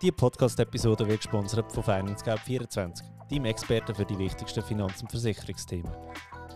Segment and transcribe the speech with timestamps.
[0.00, 5.90] Diese Podcast-Episode wird gesponsert von FinanceGap24, deinem Experten für die wichtigsten Finanz- und Versicherungsthemen.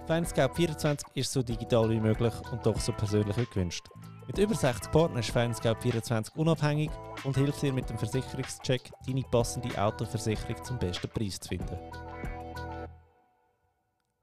[0.06, 3.88] FinanceGap24 ist so digital wie möglich und doch so persönlich wie gewünscht.
[4.28, 6.90] Mit über 60 Partnern ist FinanceGap24 unabhängig
[7.24, 11.76] und hilft dir mit dem Versicherungscheck, deine passende Autoversicherung zum besten Preis zu finden.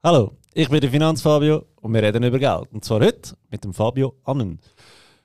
[0.02, 2.72] Hallo, ich bin der Finanzfabio und wir reden über Geld.
[2.72, 4.60] Und zwar heute mit dem Fabio Annen.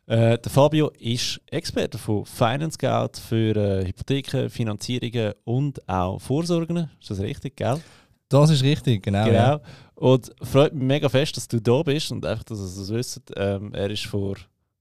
[0.07, 6.89] Äh, der Fabio ist Experte von Finance Geld für äh, Hypotheken, Finanzierungen und auch Vorsorgen.
[7.01, 7.81] Ist das richtig, gell?
[8.29, 9.25] Das ist richtig, genau.
[9.25, 9.33] Genau.
[9.35, 9.61] Ja.
[9.95, 13.21] Und freut mich mega fest, dass du da bist und einfach, dass ihr es wisst.
[13.35, 14.35] Ähm, er ist vor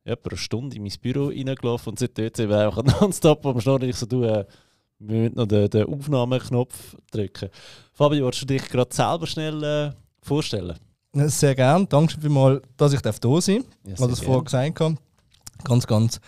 [0.04, 3.88] etwa einer Stunde in mein Büro reingelaufen und seitdem sind wir einfach nonstop am Schnurren.
[3.88, 4.44] Ich so, du, äh,
[4.98, 7.48] wir müssen noch den, den Aufnahmeknopf drücken.
[7.94, 10.76] Fabio, willst du dich gerade selber schnell äh, vorstellen?
[11.14, 11.88] Sehr gern.
[11.88, 13.40] Danke vielmals, dass ich da sein darf.
[13.86, 14.80] Ja, Ich das vorher gesagt.
[14.80, 14.96] habe.
[15.62, 16.20] Ganz, ganz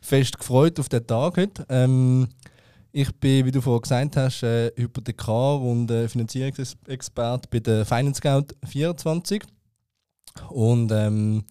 [0.00, 1.66] fest gefreut auf den Tag heute.
[1.68, 2.28] Ähm,
[2.92, 8.18] ich bin, wie du vorher gesagt hast, äh, Hypothekar und äh, Finanzierungsexperte bei der Finance
[8.18, 9.42] Scout 24.
[10.50, 11.44] Und ähm,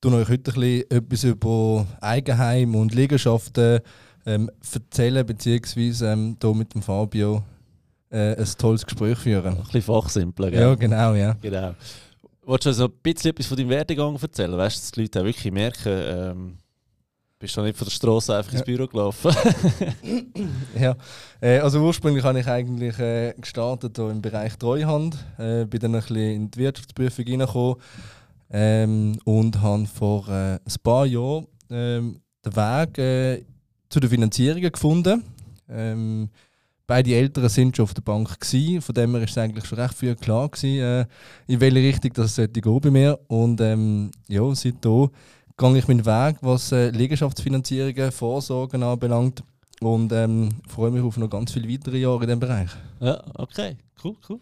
[0.00, 3.80] tue euch heute ein bisschen etwas über Eigenheim und Liegenschaften
[4.26, 7.42] ähm, erzählen, beziehungsweise ähm, hier mit dem Fabio
[8.10, 9.56] äh, ein tolles Gespräch führen.
[9.56, 10.60] Ein bisschen fachsimpler, gell?
[10.60, 11.36] Ja, genau, ja.
[11.40, 11.74] Genau.
[12.48, 14.56] Willst du also ein bisschen etwas von deinem Werdegang erzählen?
[14.56, 16.58] Weißt du, dass die Leute auch wirklich merken, ähm,
[17.40, 19.34] bist du nicht von der Straße einfach ins Büro gelaufen?
[20.78, 20.94] Ja,
[21.40, 25.96] äh, also ursprünglich habe ich eigentlich äh, gestartet hier im Bereich Treuhand, äh, bin dann
[25.96, 27.76] ein bisschen in die Wirtschaftsprüfung reingekommen
[28.50, 33.44] ähm, und habe vor äh, ein paar Jahren ähm, den Weg äh,
[33.88, 35.24] zu den Finanzierungen gefunden.
[35.68, 36.30] Ähm,
[36.86, 39.78] beide Eltern sind schon auf der Bank gewesen, von dem her ist es eigentlich schon
[39.78, 41.06] recht früh klar gewesen, äh,
[41.46, 45.10] in welche Richtung das sollte gehen bei mir und ähm, ja, seitdem
[45.56, 49.42] gehe ich meinen Weg, was äh, Liegenschaftsfinanzierungen, Vorsorgen anbelangt
[49.80, 52.70] und ähm, freue mich auf noch ganz viele weitere Jahre in diesem Bereich.
[53.00, 54.40] ja, okay, cool, cool.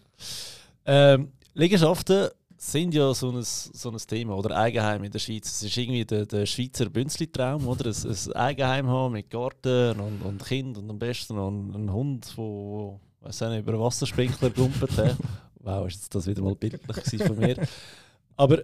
[0.86, 5.48] Ähm, Liegenschaften sind ja so ein, so ein Thema, oder Eigenheim in der Schweiz.
[5.48, 7.90] Es ist irgendwie der, der Schweizer Bünzli-Traum, oder?
[7.90, 12.34] Ein, ein Eigenheim haben mit Garten und, und Kind und am besten noch einen, Hund,
[12.36, 14.96] der nicht, über einen Wassersprinkler gumpert.
[14.96, 15.14] hä?
[15.60, 17.56] wow, ist das wieder mal bildlich von mir.
[18.36, 18.62] Aber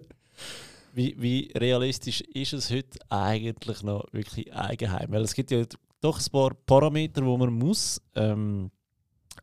[0.93, 5.11] wie, wie realistisch ist es heute eigentlich noch wirklich Eigenheim?
[5.11, 5.65] Weil es gibt ja
[6.01, 8.71] doch ein paar Parameter, die man muss ähm,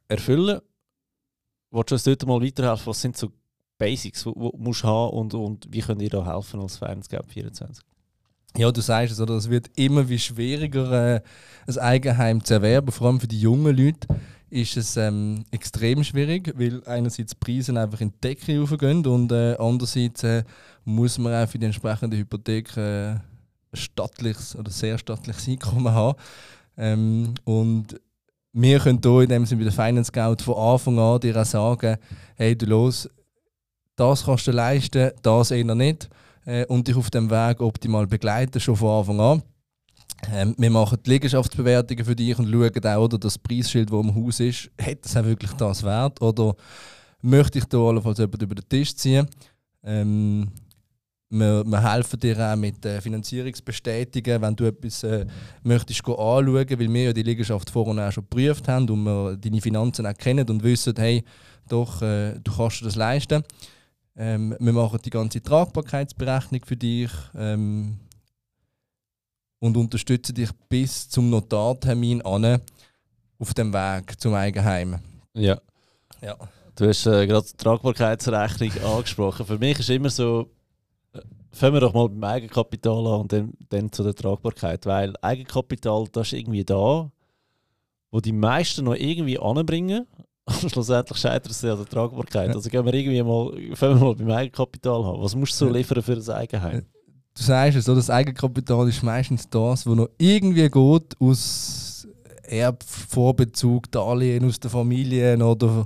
[0.07, 0.61] erfüllen.
[1.71, 2.87] Willst du uns dort mal weiterhelfen?
[2.87, 3.31] Was sind so
[3.77, 7.83] Basics, die du musst haben und, und wie könnt ihr da helfen als Fans 24?
[8.57, 9.29] Ja, du sagst es?
[9.29, 11.21] Es wird immer wie schwieriger, äh,
[11.67, 12.91] ein Eigenheim zu erwerben.
[12.91, 14.07] Vor allem für die jungen Leute
[14.49, 19.31] ist es ähm, extrem schwierig, weil einerseits die Preise einfach in die Decke raufgehen und
[19.31, 20.43] äh, andererseits äh,
[20.85, 23.15] muss man auch für die entsprechende Hypothek äh,
[23.73, 26.17] stattliches oder sehr stattliches Einkommen haben.
[26.77, 27.99] Ähm, und
[28.53, 31.45] wir können hier in dem Sinne bei der Finance Scout von Anfang an dir auch
[31.45, 31.97] sagen,
[32.35, 33.09] hey, du los,
[33.97, 36.09] das kannst du leisten, das eher nicht
[36.45, 39.43] äh, und dich auf dem Weg optimal begleiten, schon von Anfang an.
[40.31, 44.15] Ähm, wir machen die Liegenschaftsbewertungen für dich und schauen auch, oder das Preisschild, das im
[44.15, 46.55] Haus ist, hat es auch wirklich das wert oder
[47.21, 49.27] möchte ich da allenfalls jemand über den Tisch ziehen.
[49.83, 50.49] Ähm,
[51.29, 55.25] wir, wir helfen dir auch mit äh, Finanzierungsbestätigen, wenn du etwas äh,
[55.63, 59.35] möchtest go anschauen, weil wir ja die Liegenschaft vorher auch schon geprüft haben und wir
[59.37, 61.23] deine Finanzen auch kennen und wissen, hey,
[61.67, 63.43] doch, äh, du kannst dir das leisten.
[64.17, 67.99] Ähm, wir machen die ganze Tragbarkeitsberechnung für dich ähm,
[69.59, 72.59] und unterstützen dich bis zum Notartermin an
[73.37, 74.99] auf dem Weg zum Eigenheim.
[75.33, 75.61] Ja.
[76.21, 76.35] Ja.
[76.75, 79.45] Du hast äh, gerade die Tragbarkeitsrechnung angesprochen.
[79.45, 80.49] Für mich ist immer so,
[81.13, 81.19] äh,
[81.51, 84.85] fangen wir doch mal beim Eigenkapital an und dann, dann zu der Tragbarkeit.
[84.87, 87.11] Weil Eigenkapital, das ist irgendwie da,
[88.09, 90.07] wo die meisten noch irgendwie anbringen.
[90.47, 92.55] Aber schlussendlich scheitert es ja an der Tragbarkeit.
[92.55, 95.21] Also gehen wir irgendwie mal, fangen wir mal beim Eigenkapital an.
[95.21, 96.85] Was musst du so liefern für ein Eigenheim?
[97.35, 97.97] Du sagst es, oder?
[97.97, 102.07] das Eigenkapital ist meistens das, was noch irgendwie geht aus
[102.43, 105.85] Erbvorbezug, Darlehen aus der Familie oder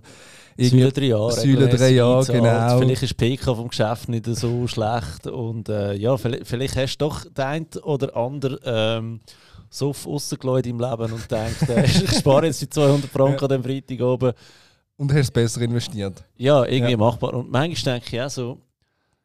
[0.57, 1.31] Säule drei Jahre.
[1.31, 2.79] Säule drei Jahre, genau.
[2.79, 5.25] Vielleicht ist PK vom Geschäft nicht so schlecht.
[5.25, 9.21] Und äh, ja, vielleicht, vielleicht hast du doch den einen oder anderen ähm,
[9.73, 13.63] so in deinem Leben und denkst, äh, ich spare jetzt die 200 Franken an dem
[13.63, 14.33] Freitag oben.
[14.97, 16.23] und hast es besser investiert.
[16.37, 16.97] Ja, irgendwie Ja.
[16.97, 17.33] machbar.
[17.33, 18.57] Und manchmal denke ich auch so,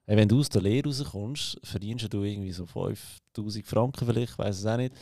[0.06, 4.38] hey, wenn du aus der Lehre rauskommst, verdienst du irgendwie so 5000 Franken vielleicht, ich
[4.38, 4.94] weiß es auch nicht.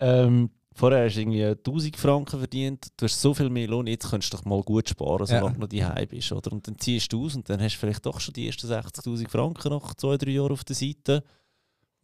[0.00, 4.08] Ähm, vorher hast du irgendwie 1000 Franken verdient, du hast so viel mehr Lohn, jetzt
[4.08, 5.52] könntest du doch mal gut sparen, solange Ja.
[5.52, 6.32] du noch daheim bist.
[6.32, 6.50] Oder?
[6.52, 9.28] Und dann ziehst du aus und dann hast du vielleicht doch schon die ersten 60'000
[9.28, 11.22] Franken nach zwei, drei Jahren auf der Seite.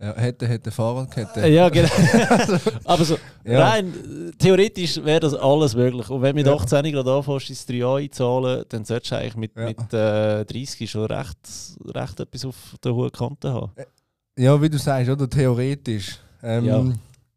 [0.01, 1.47] Ja, hätte, hätte Fahrradkette.
[1.49, 1.89] Ja, genau.
[2.85, 3.69] Aber so, Ja.
[3.69, 3.93] rein
[4.39, 6.11] theoretisch wäre das alles möglich.
[6.11, 6.55] Und wenn du mit Ja.
[6.55, 9.65] 18 gerade anfängst, ins 3 Jahre einzahlen, dann solltest du eigentlich mit, Ja.
[9.67, 11.39] mit äh, 30 schon recht,
[11.95, 13.71] recht etwas auf der hohen Kante haben.
[14.37, 15.31] Ja, wie du sagst, oder?
[15.31, 16.19] Theoretisch.
[16.43, 16.85] Ähm, Ja.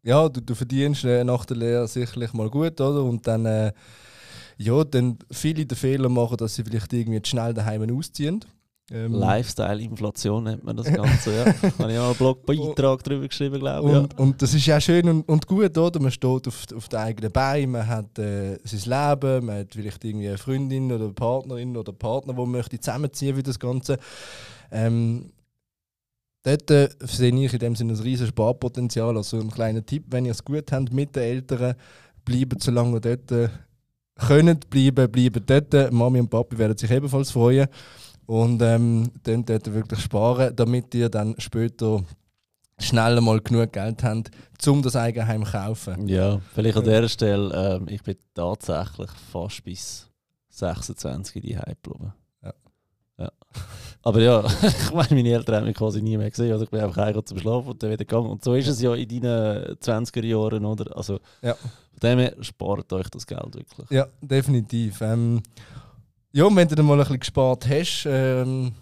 [0.02, 0.28] ja.
[0.28, 3.04] du, du verdienst äh, nach der Lehre sicherlich mal gut, oder?
[3.04, 3.72] Und dann, äh,
[4.56, 8.44] ja, dann viele den Fehler machen, dass sie vielleicht irgendwie schnell daheim ausziehen.
[8.90, 11.34] Ähm, Lifestyle-Inflation nennt man das Ganze.
[11.34, 11.44] ja.
[11.78, 13.94] Habe ich auch einen Blogbeitrag darüber geschrieben, glaube ich.
[13.94, 14.00] Ja.
[14.00, 16.00] Und, und das ist ja schön und, und gut, oder?
[16.00, 20.02] Man steht auf, auf den eigenen Beinen, man hat äh, sein Leben, man hat vielleicht
[20.04, 23.98] irgendwie eine Freundin oder eine Partnerin oder einen Partner, der möchte zusammenziehen für das Ganze.
[24.72, 25.32] Ähm,
[26.42, 29.18] dort äh, sehe ich in dem Sinne ein riesiges Sparpotenzial.
[29.18, 31.74] Also ein kleiner Tipp, wenn ihr es gut habt mit den Eltern,
[32.24, 33.30] bleibt so lange dort.
[33.32, 33.50] Äh,
[34.16, 35.92] können bleiben, bleiben dort.
[35.92, 37.68] Mami und Papi werden sich ebenfalls freuen.
[38.28, 42.02] Und ähm, dann dort wirklich sparen, damit ihr dann später
[42.78, 44.30] schnell mal genug Geld habt,
[44.66, 46.06] um das Eigenheim zu kaufen.
[46.08, 50.10] ja, vielleicht an dieser Stelle, ähm, ich bin tatsächlich fast bis
[50.50, 52.12] 26 die Hype geblieben.
[52.42, 52.52] Ja.
[53.18, 53.32] ja.
[54.02, 56.52] Aber ja, ich meine, meine Eltern haben mich quasi nie mehr gesehen.
[56.52, 58.28] Oder ich bin einfach heim zum Schlafen und dann wieder gegangen.
[58.30, 60.94] Und so ist es ja in deinen 20er Jahren, oder?
[60.94, 61.54] Also, Ja.
[61.54, 61.70] von
[62.02, 63.90] dem her spart euch das Geld wirklich.
[63.90, 65.00] Ja, definitiv.
[65.00, 65.42] Ähm,
[66.32, 68.72] ja, und wenn du dann mal ein bisschen gespart hast, ähm,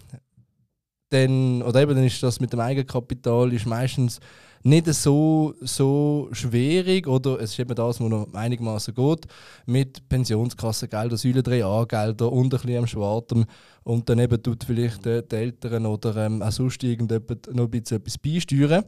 [1.09, 4.19] dann, oder eben, dann ist das mit dem Eigenkapital ist meistens
[4.63, 9.25] nicht so, so schwierig oder es ist eben das, was noch einigermaßen geht,
[9.65, 13.45] mit Pensionskassengelder, Säule 3a-Gelder und ein bisschen am Schwartem
[13.83, 17.71] und dann eben tut vielleicht äh, die Eltern oder ähm, auch sonst irgendjemand noch ein
[17.71, 18.83] bisschen etwas beisteuern.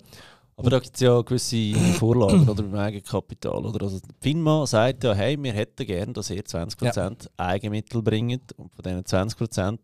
[0.59, 3.65] Aber da gibt es ja gewisse Vorlagen oder beim Eigenkapital.
[3.65, 3.81] Oder?
[3.81, 8.75] Also die FINMA sagt ja, hey, wir hätten gerne, dass ihr 20% Eigenmittel bringt und
[8.75, 9.79] von diesen 20%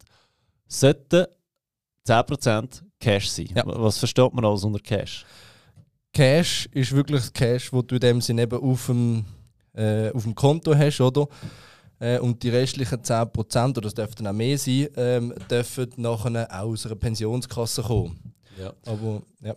[0.68, 1.28] sollten
[2.06, 3.50] 10% Cash sein.
[3.56, 3.64] Ja.
[3.66, 5.26] Was versteht man alles unter Cash?
[6.12, 9.24] Cash ist wirklich das Cash, wo du in dem Sinne eben auf dem,
[9.74, 11.28] äh, auf dem Konto hast, oder?
[12.00, 16.68] Äh, und die restlichen 10%, oder es dürften auch mehr sein, ähm, dürfen nachher auch
[16.68, 18.34] aus einer Pensionskasse kommen.
[18.60, 18.74] Ja.
[18.86, 19.56] Aber ja,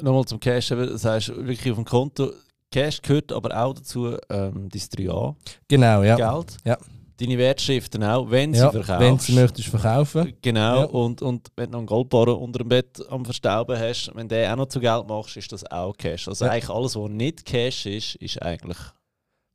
[0.00, 2.32] Nochmal zum Cash, das heißt wirklich auf dem Konto.
[2.70, 5.34] Cash gehört aber auch dazu, ähm, dein 3A
[5.68, 6.16] genau, ja.
[6.16, 6.56] Geld.
[6.64, 6.76] Ja.
[7.20, 9.00] Deine Wertschriften auch, wenn ja sie verkaufst.
[9.00, 10.34] wenn sie möchtest verkaufen.
[10.42, 10.84] Genau, Ja.
[10.84, 14.48] und, und wenn du noch einen Goldbarren unter dem Bett am Verstauben hast, wenn den
[14.50, 16.28] auch noch zu Geld machst, ist das auch Cash.
[16.28, 16.52] Also Ja.
[16.52, 18.78] eigentlich alles, was nicht Cash ist, ist eigentlich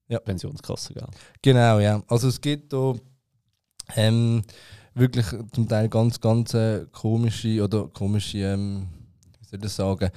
[0.09, 0.19] Ja.
[0.19, 1.07] Pensionskassengeld.
[1.41, 2.01] Genau, ja.
[2.07, 2.93] Also es gibt da
[3.95, 4.41] ähm,
[4.93, 8.87] wirklich zum Teil ganz, ganz äh, komische oder komische, ähm,
[9.61, 10.09] soll ich sagen,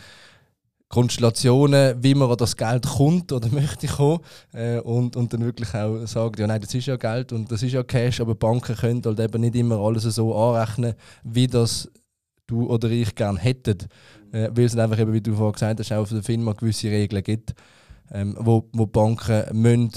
[0.88, 4.20] Konstellationen, wie man an das Geld kommt oder möchte kommen
[4.52, 7.62] äh, und, und dann wirklich auch sagt, ja nein, das ist ja Geld und das
[7.62, 10.94] ist ja Cash, aber Banken können halt eben nicht immer alles so anrechnen,
[11.24, 11.90] wie das
[12.46, 13.78] du oder ich gerne hätten.
[14.32, 16.88] Äh, weil es einfach eben, wie du vorhin gesagt hast, auch auf der FINMA gewisse
[16.88, 17.54] Regeln gibt,
[18.12, 19.90] ähm, wo, wo Banken müssen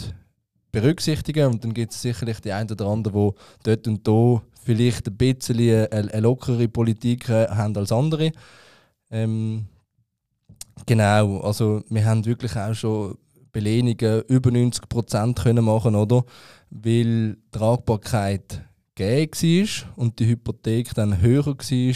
[0.71, 5.07] berücksichtigen und dann gibt es sicherlich die einen oder anderen, die dort und da vielleicht
[5.07, 8.31] ein bisschen eine, eine lockere Politik äh, haben als andere.
[9.11, 9.65] Ähm,
[10.85, 13.17] genau, also wir haben wirklich auch schon
[13.51, 16.23] Belehnungen über 90% können machen, oder?
[16.69, 18.61] Weil die Tragbarkeit
[18.95, 21.95] gegeben war und die Hypothek dann höher war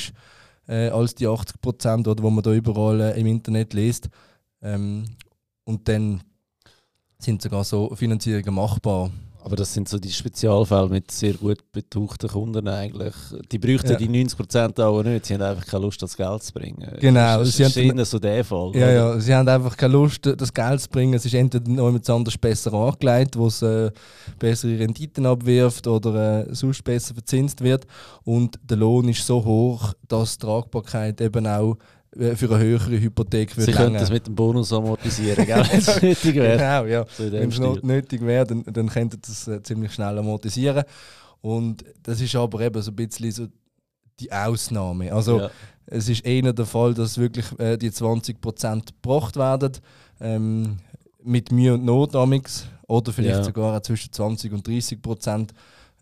[0.68, 4.10] äh, als die 80%, oder, wo man da überall äh, im Internet liest.
[4.62, 5.06] Ähm,
[5.66, 6.24] und dann
[7.20, 9.12] sind sogar so Finanzierungen machbar.
[9.46, 13.14] Aber das sind so die Spezialfälle mit sehr gut betuchten Kunden eigentlich.
[13.52, 13.98] Die bräuchten Ja.
[13.98, 15.26] die 90% auch nicht.
[15.26, 16.90] Sie haben einfach keine Lust, das Geld zu bringen.
[17.02, 18.72] Genau, Das sie ist haben- so der Fall.
[18.74, 18.94] Ja, oder?
[18.94, 21.14] ja, sie haben einfach keine Lust, das Geld zu bringen.
[21.14, 23.92] Es ist entweder jemand anders besser angelegt, wo es äh,
[24.40, 27.86] bessere Renditen abwirft oder äh, sonst besser verzinst wird.
[28.24, 31.76] Und der Lohn ist so hoch, dass die Tragbarkeit eben auch
[32.36, 36.02] für eine höhere Hypothek wird Sie könnten das mit dem Bonus amortisieren, gell, wenn es
[36.02, 36.58] nötig wäre.
[36.58, 37.06] Genau, ja.
[37.18, 40.84] So Wenn es nötig wäre, dann, dann könnte das äh, ziemlich schnell amortisieren.
[41.42, 43.48] Und das ist aber eben so ein bisschen so
[44.20, 45.12] die Ausnahme.
[45.14, 45.50] Also Ja.
[45.88, 49.72] es ist eher der Fall, dass wirklich äh, die 20% gebracht werden.
[50.22, 50.78] Ähm,
[51.24, 53.44] mit Mühe und Not amix, Oder vielleicht Ja.
[53.44, 55.54] sogar zwischen 20 und 30 Prozent.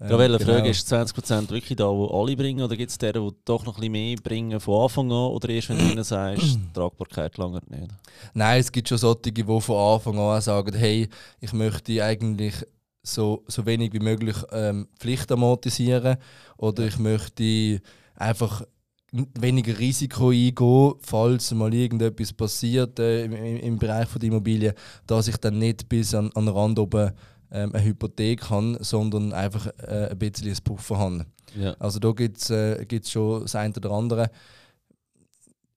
[0.01, 0.53] Ähm, Da welche genau.
[0.53, 3.75] Frage ist 20% wirklich da, wo alle bringen, oder gibt es deren, die doch noch
[3.75, 7.61] ein bisschen mehr bringen von Anfang an, oder erst wenn du ihnen sagst, Tragbarkeit lange
[7.67, 7.91] nicht?
[8.33, 11.07] Nein, es gibt schon solche, die von Anfang an sagen, hey,
[11.39, 12.55] ich möchte eigentlich
[13.03, 16.17] so, so wenig wie möglich ähm, Pflicht amortisieren
[16.57, 17.81] oder ich möchte
[18.15, 18.63] einfach
[19.11, 24.73] weniger Risiko eingehen, falls mal irgendetwas passiert äh, im, im, im Bereich von der Immobilie,
[25.05, 27.11] dass ich dann nicht bis an, an den Rand oben
[27.51, 31.25] ähm, eine Hypothek habe, sondern einfach äh, ein bisschen ein Puffer habe.
[31.55, 31.73] Ja.
[31.79, 34.31] Also da gibt es äh, gibt's schon das eine oder andere.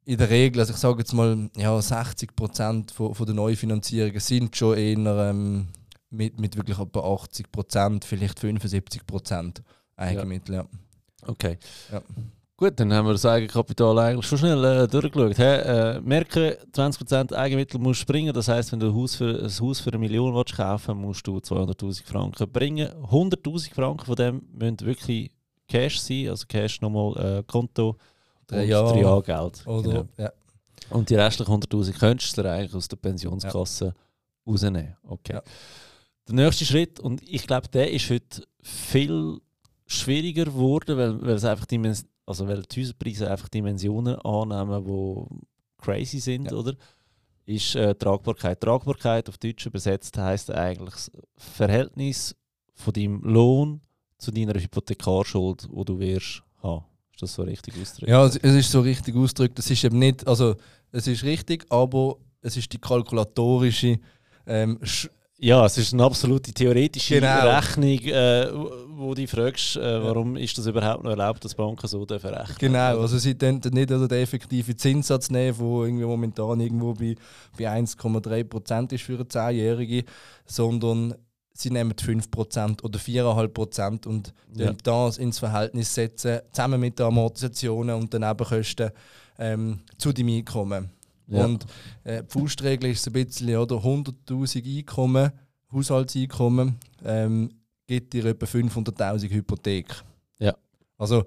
[0.04, 4.54] in der Regel, also ich sage jetzt mal, ja, 60% von, von der Neufinanzierungen sind
[4.56, 5.68] schon eher ähm,
[6.10, 9.62] mit, mit wirklich etwa 80%, vielleicht 75%
[9.96, 10.56] Eigenmittel.
[10.56, 10.66] Ja.
[11.26, 11.58] Okay.
[11.90, 12.02] Ja.
[12.56, 15.36] Gut, dann haben wir das Eigenkapital eigentlich schon schnell äh, durchgeschaut.
[15.36, 15.42] He?
[15.42, 18.32] Äh, merken, 20% Eigenmittel musst du bringen.
[18.32, 21.26] Das heisst, wenn du ein Haus für, ein Haus für eine Million willst kaufen musst
[21.26, 22.88] du 200'000 Franken bringen.
[23.10, 25.32] 100'000 Franken von dem müssen wirklich
[25.66, 27.96] Cash sein, also Cash nochmal äh, Konto
[28.52, 28.92] und Jahre.
[28.92, 29.66] drei Jahre Geld.
[29.66, 30.08] Oder, Genau.
[30.16, 30.32] ja.
[30.90, 33.94] Und die restlichen 100'000 könntest du dir eigentlich aus der Pensionskasse
[34.46, 34.96] rausnehmen.
[35.02, 35.32] Okay.
[35.34, 35.42] Ja.
[36.28, 39.40] Der nächste Schritt, und ich glaube, der ist heute viel
[39.86, 45.82] schwieriger geworden, weil, weil, es einfach Dimens also weil die Häuserpreise einfach Dimensionen annehmen, die
[45.82, 46.56] crazy sind, Ja.
[46.56, 46.74] oder?
[47.46, 48.58] Ist äh, Tragbarkeit.
[48.60, 52.34] Tragbarkeit auf Deutsch übersetzt heisst eigentlich das Verhältnis
[52.74, 53.80] von deinem Lohn
[54.16, 56.84] zu deiner Hypothekarschuld, die du wirst haben.
[57.12, 58.08] Ist das so richtig ausgedrückt?
[58.10, 59.58] ja, es, es ist so richtig ausgedrückt.
[59.58, 60.56] Es ist eben nicht, also
[60.90, 63.98] es ist richtig, aber es ist die kalkulatorische
[64.46, 64.78] ähm,
[65.38, 67.48] Ja, es ist eine absolute theoretische Genau.
[67.50, 68.48] Rechnung, äh,
[68.88, 72.30] wo du dich fragst, äh, warum ist das überhaupt noch erlaubt, dass Banken so dürfen
[72.32, 72.56] rechnen.
[72.58, 77.16] Genau, also sie dann nicht also den effektiven Zinssatz nehmen, der irgendwie momentan irgendwo bei,
[77.58, 80.04] bei 1,3% ist für eine 10-Jährige,
[80.46, 81.14] sondern
[81.52, 84.72] sie nehmen 5% oder 4,5% und Ja.
[84.84, 88.90] das ins Verhältnis setzen, zusammen mit den Amortisationen und den Nebenkosten
[89.38, 90.90] ähm, zu dem Einkommen.
[91.26, 91.44] Ja.
[91.44, 91.64] Und
[92.04, 95.30] äh, die Faustregel ist so ein bisschen, oder 100'000 Einkommen,
[95.72, 97.50] Haushaltseinkommen, ähm,
[97.86, 99.86] gibt dir etwa 500'000 Hypothek.
[100.38, 100.54] Ja.
[100.98, 101.24] Also,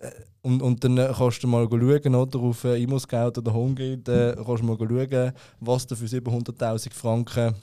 [0.00, 0.10] äh,
[0.42, 4.44] und, und dann äh, kannst du mal schauen, oder, auf äh, Immoscout oder Homegate, äh,
[4.44, 7.54] kannst du mal schauen, was du für 700'000 Franken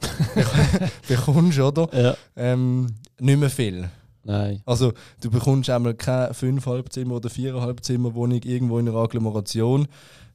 [1.07, 1.87] bekommst, oder?
[1.93, 2.17] ja.
[2.35, 2.87] Ähm,
[3.19, 3.89] nicht mehr viel.
[4.23, 4.61] Nein.
[4.65, 9.87] Also du bekommst einmal keine 5,5 Zimmer oder 4,5 Zimmer Wohnung irgendwo in einer Agglomeration,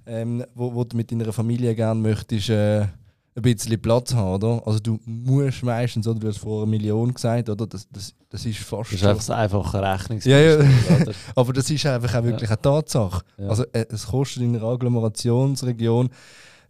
[0.06, 4.62] ähm, wo, wo du mit deiner Familie gerne möchtest äh, ein bisschen Platz haben, oder?
[4.66, 7.66] Also du musst meistens, oder du hast vorher eine Million gesagt, oder?
[7.66, 10.58] Das, das, das ist fast Das ist einfach das einfache Rechnungs Ja, ja.
[11.34, 13.22] Aber das ist einfach auch wirklich eine Tatsache.
[13.36, 13.48] Ja.
[13.48, 16.08] Also äh, es kostet in einer Agglomerationsregion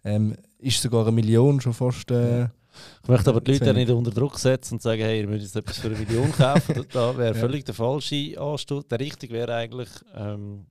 [0.04, 2.10] ähm, ist sogar eine Million schon fast.
[2.10, 2.44] Äh,
[3.02, 5.56] Ich möchte aber die Leute nicht unter Druck setzen und sagen, hey, ihr müsst jetzt
[5.56, 6.84] etwas für eine Million kaufen.
[6.92, 7.40] Da- wäre Ja.
[7.40, 8.86] völlig der falsche Anstoß.
[8.88, 10.66] Der richtige wäre eigentlich, ähm,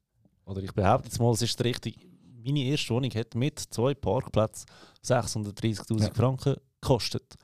[0.46, 1.98] oder ich behaupte jetzt mal, es ist der richtige.
[2.46, 4.66] Meine erste Wohnung hat mit zwei Parkplätzen
[5.04, 6.14] 630'000 Ja.
[6.14, 7.36] Franken gekostet.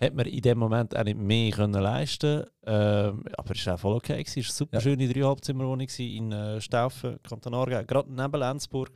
[0.00, 3.80] Hat man in dem Moment auch nicht mehr können leisten ähm, aber es war auch
[3.80, 4.22] voll okay.
[4.22, 4.40] gewesen.
[4.40, 4.80] Es war eine super Ja.
[4.80, 8.90] schöne Dreieinhalbzimmerwohnung gewesen in äh, Staufen, Kanton Aargau, gerade neben Lenzburg.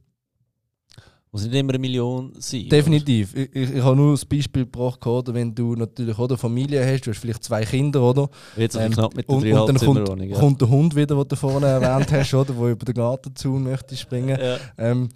[1.36, 2.66] Muss nicht immer eine Million sein.
[2.70, 3.36] Definitiv.
[3.36, 7.02] Ich, ich, ich habe nur das Beispiel gebracht, oder, wenn du natürlich oder Familie hast,
[7.02, 8.30] du hast vielleicht zwei Kinder, oder?
[8.56, 10.38] Jetzt ähm, knapp mit Und, und dann kommt, ja.
[10.38, 13.94] kommt der Hund wieder, den du vorne erwähnt hast, oder, der über den Gartenzaun möchte
[13.96, 14.38] springen.
[14.40, 14.56] Ja.
[14.78, 15.10] Ähm,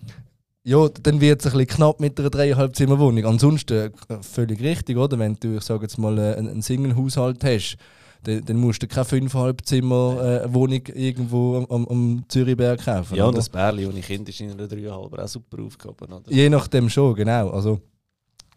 [0.62, 3.25] ja, dann wird es ein bisschen knapp mit einer dreieinhalb Zimmer Wohnung.
[3.25, 5.19] Ansonsten äh, völlig richtig, oder?
[5.19, 7.79] Wenn du, ich sage jetzt mal, äh, einen, einen Single-Haushalt hast,
[8.25, 13.17] dann, dann musst du keine fünfeinhalb Zimmer äh, Wohnung irgendwo am, am Zürichberg kaufen.
[13.17, 13.39] Ja, und oder?
[13.39, 16.12] das Bärli, ich Kind ist in einer dreieinhalber auch super aufgehoben.
[16.12, 16.31] Oder?
[16.31, 17.50] Je nachdem schon, genau.
[17.50, 17.81] Also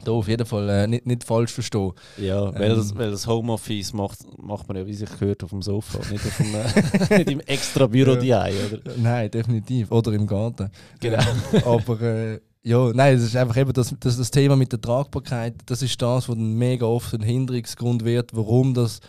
[0.03, 1.93] da auf jeden Fall äh, nicht, nicht falsch verstehen.
[2.17, 2.77] Ja, weil, Ähm.
[2.77, 6.25] das, weil das Homeoffice macht, macht man ja, wie sich gehört, auf dem Sofa, nicht,
[6.25, 8.79] auf dem, äh, nicht im extra Büro die oder?
[8.97, 9.91] Nein, definitiv.
[9.91, 10.69] Oder im Garten.
[10.99, 11.19] Genau.
[11.53, 14.79] Äh, aber äh, ja, nein, das ist einfach eben das, das, das Thema mit der
[14.79, 19.01] Tragbarkeit, das ist das, was mega oft ein Hinderungsgrund wird, warum das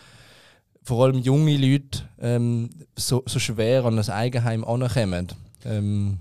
[0.84, 5.28] vor allem junge Leute ähm, so, so schwer an ein Eigenheim ankommen.
[5.64, 6.18] Ähm,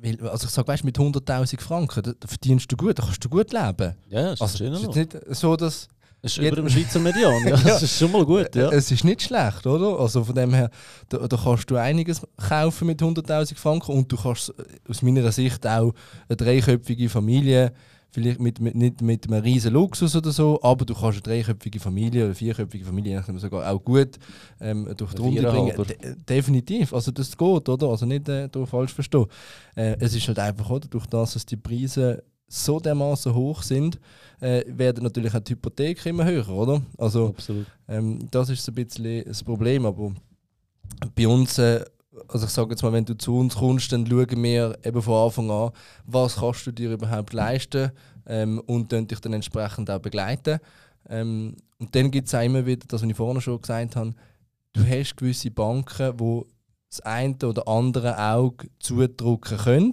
[0.00, 3.24] weil, also ich sage, weißt, mit 100'000 Franken, da, da verdienst du gut, da kannst
[3.24, 3.94] du gut leben.
[4.08, 4.72] Ja, ist Also, schön.
[4.72, 5.86] es ist nicht so, dass
[6.22, 7.40] Das ist über dem Schweizer Median.
[7.46, 8.52] Ja, das ist schon mal gut.
[8.56, 8.70] Ja.
[8.72, 10.00] es ist nicht schlecht, oder?
[10.00, 10.70] Also von dem her,
[11.08, 14.52] da, da kannst du einiges kaufen mit 100'000 Franken und du kannst
[14.88, 15.92] aus meiner Sicht auch
[16.28, 17.72] eine dreiköpfige Familie,
[18.12, 21.80] vielleicht mit, mit, nicht mit einem riesen Luxus oder so, aber du kannst eine dreiköpfige
[21.80, 24.18] Familie oder vierköpfige Familie sogar auch gut
[24.60, 25.74] ähm, durch die Runde bringen.
[25.76, 27.88] De definitiv, also das geht, oder?
[27.88, 29.26] Also nicht äh, falsch verstehen.
[29.74, 30.86] Äh, es ist halt einfach, oder?
[30.88, 33.98] Durch das, dass die Preise so dermaßen hoch sind,
[34.40, 36.82] äh, werden natürlich auch die Hypotheken immer höher, oder?
[36.98, 37.66] Also Absolut.
[37.88, 39.86] ähm, das ist so ein bisschen das Problem.
[39.86, 40.12] Aber
[41.14, 41.82] bei uns, äh,
[42.28, 45.26] also ich sage jetzt mal, wenn du zu uns kommst, dann schauen wir eben von
[45.26, 45.70] Anfang an,
[46.06, 47.90] was kannst du dir überhaupt leisten
[48.26, 50.58] ähm, und dann dich dann entsprechend auch begleiten.
[51.08, 54.14] Ähm, und dann gibt es auch immer wieder, das, was ich vorhin schon gesagt habe,
[54.72, 56.42] du hast gewisse Banken, die
[56.90, 59.92] das eine oder andere Auge zudrücken können.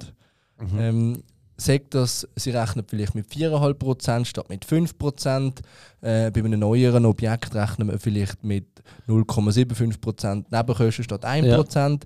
[0.60, 0.80] Mhm.
[0.80, 1.24] Ähm,
[1.60, 5.60] sagt das, sie rechnen vielleicht mit 4,5% statt mit 5%.
[6.01, 8.68] Äh, bei einem neueren Objekt rechnen wir vielleicht mit
[9.08, 12.01] 0,75% Nebenkosten statt 1%.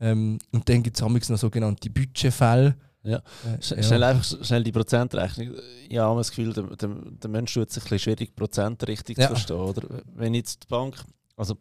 [0.00, 2.76] Ähm, und dann gibt es noch sogenannte Budgetfälle.
[3.02, 3.18] Ja.
[3.18, 4.08] Äh, schnell ja.
[4.08, 5.54] einfach schnell die Prozentrechnung.
[5.88, 9.18] Ich habe das Gefühl, der, der, der Mensch tut sich ein bisschen schwierig, Prozent richtig
[9.18, 9.24] ja.
[9.26, 9.56] zu verstehen.
[9.56, 9.82] Oder?
[10.14, 10.96] Wenn jetzt die Bank,
[11.36, 11.56] also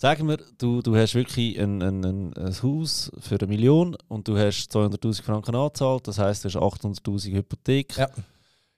[0.00, 4.26] sagen wir, du, du hast wirklich ein, ein, ein, ein Haus für eine Million und
[4.26, 7.98] du hast 200'000 Franken angezahlt, das heisst, du hast 800'000 Hypothek.
[7.98, 8.08] Ja.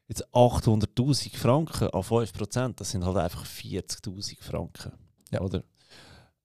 [0.09, 4.93] Jetzt 800'000 Franken an 5%, das sind halt einfach 40'000 Franken.
[5.31, 5.41] Ja.
[5.41, 5.63] Oder?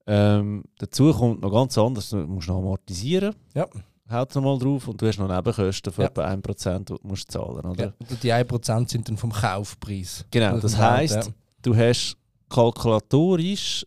[0.06, 3.36] Ähm, dazu kommt noch ganz anders, du musst noch amortisieren.
[3.56, 3.66] Ja.
[4.10, 6.10] Haut noch mal drauf und du hast noch Nebenkosten von ja.
[6.10, 7.80] etwa 1%, die du musst zahlen musst.
[7.80, 7.94] Ja.
[8.22, 10.24] Die 1% sind dann vom Kaufpreis.
[10.30, 11.34] Genau, das heisst, ja.
[11.64, 12.16] du hast
[12.48, 13.84] kalkulatorisch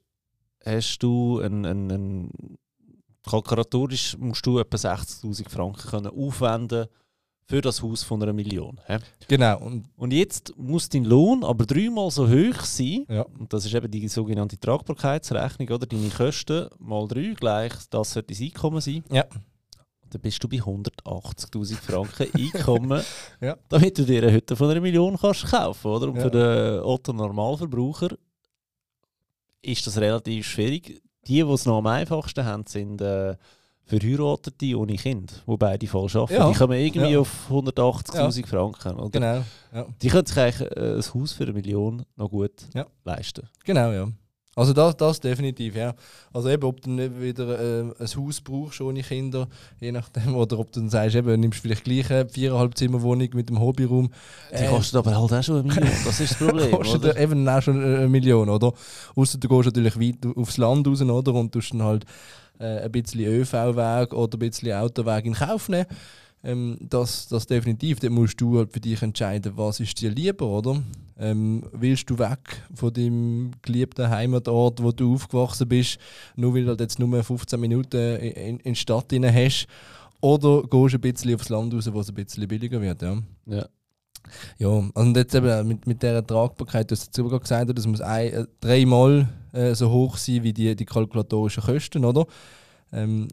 [0.64, 2.58] hast du einen, einen, einen
[3.28, 6.86] kalkulatorisch musst du etwa 60'000 Franken können aufwenden
[7.50, 8.80] für das Haus von einer Million.
[8.86, 8.96] He?
[9.26, 9.58] Genau.
[9.58, 13.04] Und, und jetzt muss dein Lohn aber dreimal so hoch sein.
[13.08, 13.22] Ja.
[13.22, 15.86] Und das ist eben die sogenannte Tragbarkeitsrechnung, oder?
[15.86, 19.02] Deine Kosten mal drei gleich, das sollte dein Einkommen sein.
[19.10, 19.24] Ja.
[20.10, 23.02] Dann bist du bei 180.000 Franken Einkommen,
[23.40, 23.56] ja.
[23.68, 26.08] damit du dir eine Hütte von einer Million kannst kaufen oder?
[26.08, 26.22] Und ja.
[26.22, 28.16] für den Otto-Normalverbraucher
[29.62, 31.02] ist das relativ schwierig.
[31.26, 33.36] Die, die es noch am einfachsten haben, sind äh,
[33.84, 36.34] Verheiratete ohne Kind, die beide voll arbeiten.
[36.34, 36.50] Ja.
[36.50, 37.18] Die kommen irgendwie ja.
[37.18, 38.46] auf 180'000 ja.
[38.46, 39.00] Franken.
[39.00, 39.10] Oder?
[39.72, 39.86] Genau.
[40.00, 42.52] Die können sich eigentlich äh, ein Haus für eine Million noch gut
[43.04, 43.48] leisten.
[43.64, 44.08] Genau, ja.
[44.56, 45.94] Also das, das definitiv, ja.
[46.32, 49.48] Also eben, ob du nicht wieder äh, ein Haus brauchst ohne Kinder,
[49.80, 53.48] je nachdem, oder ob du dann sagst, eben, nimmst vielleicht gleich eine viereinhalb Zimmerwohnung mit
[53.48, 54.10] dem Hobbyraum.
[54.50, 57.16] Die äh, kostet aber halt auch schon eine Million, das ist das Problem, kostet oder?
[57.16, 58.72] eben auch schon eine Million, oder?
[59.14, 61.32] Außer du gehst natürlich weit aufs Land raus, oder?
[61.32, 62.04] Und tust dann halt
[62.58, 65.86] äh, ein bisschen ÖV-Weg oder ein bisschen Autoweg in Kauf nehmen.
[66.42, 68.00] Ähm, das, das definitiv.
[68.00, 70.82] Dann musst du halt für dich entscheiden, was ist dir lieber, oder?
[71.18, 75.98] Ähm, willst du weg von deinem geliebten Heimatort, wo du aufgewachsen bist,
[76.34, 79.66] nur weil du halt jetzt nur 15 Minuten in, in die Stadt rein hast?
[80.22, 83.02] Oder gehst du ein bisschen aufs Land raus, wo es ein bisschen billiger wird?
[83.02, 83.18] Ja.
[83.46, 83.66] ja.
[84.58, 88.32] Ja, und jetzt eben mit, mit dieser Tragbarkeit, du hast jetzt gesagt, das muss ein,
[88.32, 92.26] äh, dreimal äh, so hoch sein wie die, die kalkulatorischen Kosten, oder?
[92.92, 93.28] Ähm,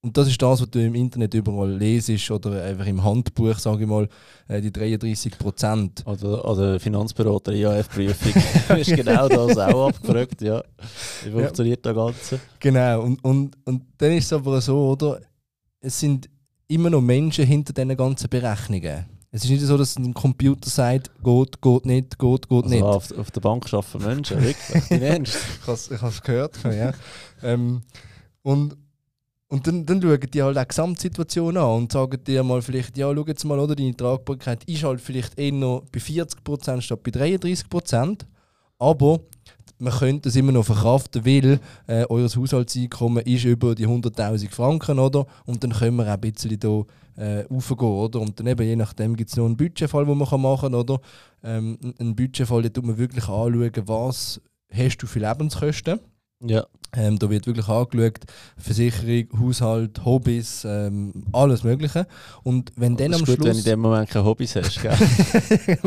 [0.00, 3.82] und das ist das, was du im Internet überall lesest oder einfach im Handbuch, sage
[3.82, 4.08] ich mal,
[4.46, 6.04] äh, die 33 Prozent.
[6.06, 10.62] Oder, oder Finanzberater, IAF-Prüfung, ist genau das auch abgefragt, ja.
[11.24, 11.92] Wie funktioniert ja.
[11.92, 12.40] das Ganze?
[12.60, 15.20] Genau, und, und, und dann ist es aber so, oder?
[15.80, 16.28] Es sind
[16.68, 19.06] immer noch Menschen hinter diesen ganzen Berechnungen.
[19.30, 22.82] Es ist nicht so, dass ein Computer sagt, geht, geht nicht, geht, geht also nicht.
[22.82, 25.36] Auf, auf der Bank arbeiten Menschen, wirklich, Ernst?
[25.66, 26.92] ich habe es gehört, ja.
[27.42, 27.82] ähm,
[28.42, 28.76] und
[29.48, 32.98] und dann, dann schauen die halt auch die Gesamtsituation an und sagen dir mal vielleicht,
[32.98, 37.02] ja, schau jetzt mal, oder, deine Tragbarkeit ist halt vielleicht eher noch bei 40% statt
[37.02, 38.20] bei 33%,
[38.78, 39.20] aber
[39.78, 44.98] man könnte es immer noch verkraften, weil äh, euer Haushaltseinkommen ist über die 100'000 Franken,
[44.98, 45.26] oder?
[45.46, 48.20] Und dann können wir auch ein bisschen hier äh, raufgehen, oder?
[48.20, 51.00] Und dann eben, je nachdem gibt es noch einen Budgetfall, den man machen kann, oder?
[51.42, 56.00] Ähm, ein Budgetfall, da tut man wirklich anschauen, was hast du für Lebenskosten.
[56.40, 56.66] Ja.
[56.96, 58.20] Ähm, da wird wirklich angeschaut,
[58.56, 62.06] Versicherung, Haushalt, Hobbys, ähm, alles Mögliche.
[62.44, 63.46] Und wenn dann am gut, Schluss...
[63.46, 64.96] wenn du in dem Moment keine Hobbys hast, gell?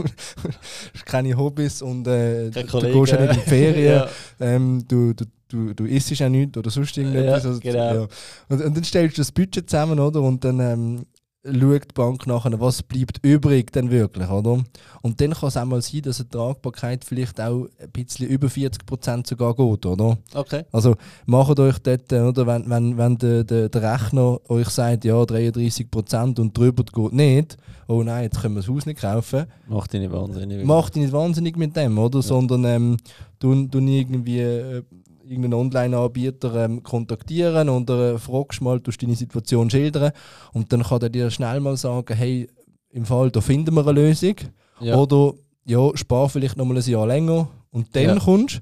[1.06, 4.08] keine Hobbys und äh, du, du gehst ja nicht in die Ferien, ja.
[4.40, 7.44] ähm, du, du, du, du isst ja nichts oder sonst irgendetwas.
[7.44, 7.94] Ja, also, genau.
[7.94, 8.08] ja.
[8.50, 10.22] und, und, dann stellst du das Budget zusammen, oder?
[10.22, 11.06] Und dann ähm,
[11.44, 14.64] schaut die Bank nachher, was bleibt übrig denn wirklich, oder?
[15.02, 18.48] Und dann kann es auch mal sein, dass eine Tragbarkeit vielleicht auch ein bisschen über
[18.48, 20.18] 40% sogar geht, oder?
[20.34, 20.64] Okay.
[20.72, 25.16] Also macht euch dort, oder, wenn, wenn, wenn der, der, der Rechner euch sagt, ja,
[25.16, 29.46] 33% und drüber geht nicht, oh nein, jetzt können wir das Haus nicht kaufen.
[29.68, 30.64] Macht dich nicht wahnsinnig.
[30.64, 32.20] Macht dich nicht wahnsinnig mit dem, oder?
[32.20, 32.24] Ja.
[32.24, 32.98] Sondern ähm,
[33.40, 34.40] du, du irgendwie...
[34.40, 34.84] Äh,
[35.24, 40.12] irgendeinen Online-Anbieter ähm, kontaktieren und äh, fragst mal, du deine Situation schildern
[40.54, 42.48] und dann kann er dir schnell mal sagen, hey,
[42.90, 44.36] im Fall, da finden wir eine Lösung.
[44.80, 44.96] Ja.
[44.98, 45.34] Oder
[45.66, 48.20] ja, spar vielleicht noch mal ein Jahr länger und dann ja.
[48.20, 48.62] kommst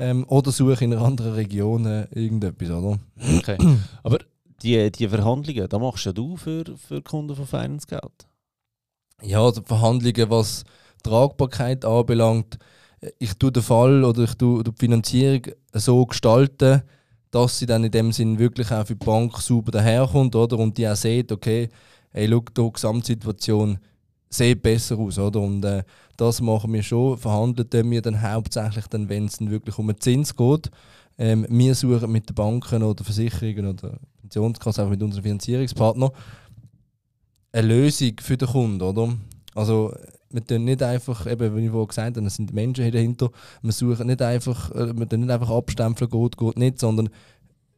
[0.00, 2.98] ähm, Oder suche in einer anderen Region äh, irgendetwas, oder?
[3.38, 3.58] Okay.
[4.02, 4.18] Aber
[4.62, 8.26] die, die Verhandlungen, da machst ja du für, für Kunden von Finance Geld?
[9.22, 10.64] Ja, also Verhandlungen, was
[11.02, 12.58] Tragbarkeit anbelangt,
[13.18, 16.82] ich tue den Fall oder ich tue die Finanzierung so gestalten,
[17.30, 20.58] dass sie dann in dem Sinn wirklich auch für die Bank sauber daherkommt oder?
[20.58, 21.68] und die auch sieht, okay,
[22.10, 23.78] hey, schau, die Gesamtsituation
[24.28, 25.18] sieht besser aus.
[25.18, 25.40] Oder?
[25.40, 25.82] Und äh,
[26.16, 30.00] das machen wir schon, verhandeln wir dann hauptsächlich, dann, wenn es dann wirklich um den
[30.00, 30.70] Zins geht.
[31.18, 36.10] Ähm, wir suchen mit den Banken oder Versicherungen oder Pensionskassen, auch mit unseren Finanzierungspartnern,
[37.52, 38.82] eine Lösung für den Kunden.
[38.82, 39.14] Oder?
[39.54, 39.94] Also
[40.30, 43.30] wir tun nicht einfach, eben, wie ich vorhin gesagt habe, es sind Menschen dahinter,
[43.62, 47.10] wir suchen nicht einfach, äh, wir tun nicht einfach abstempeln, geht, geht nicht, sondern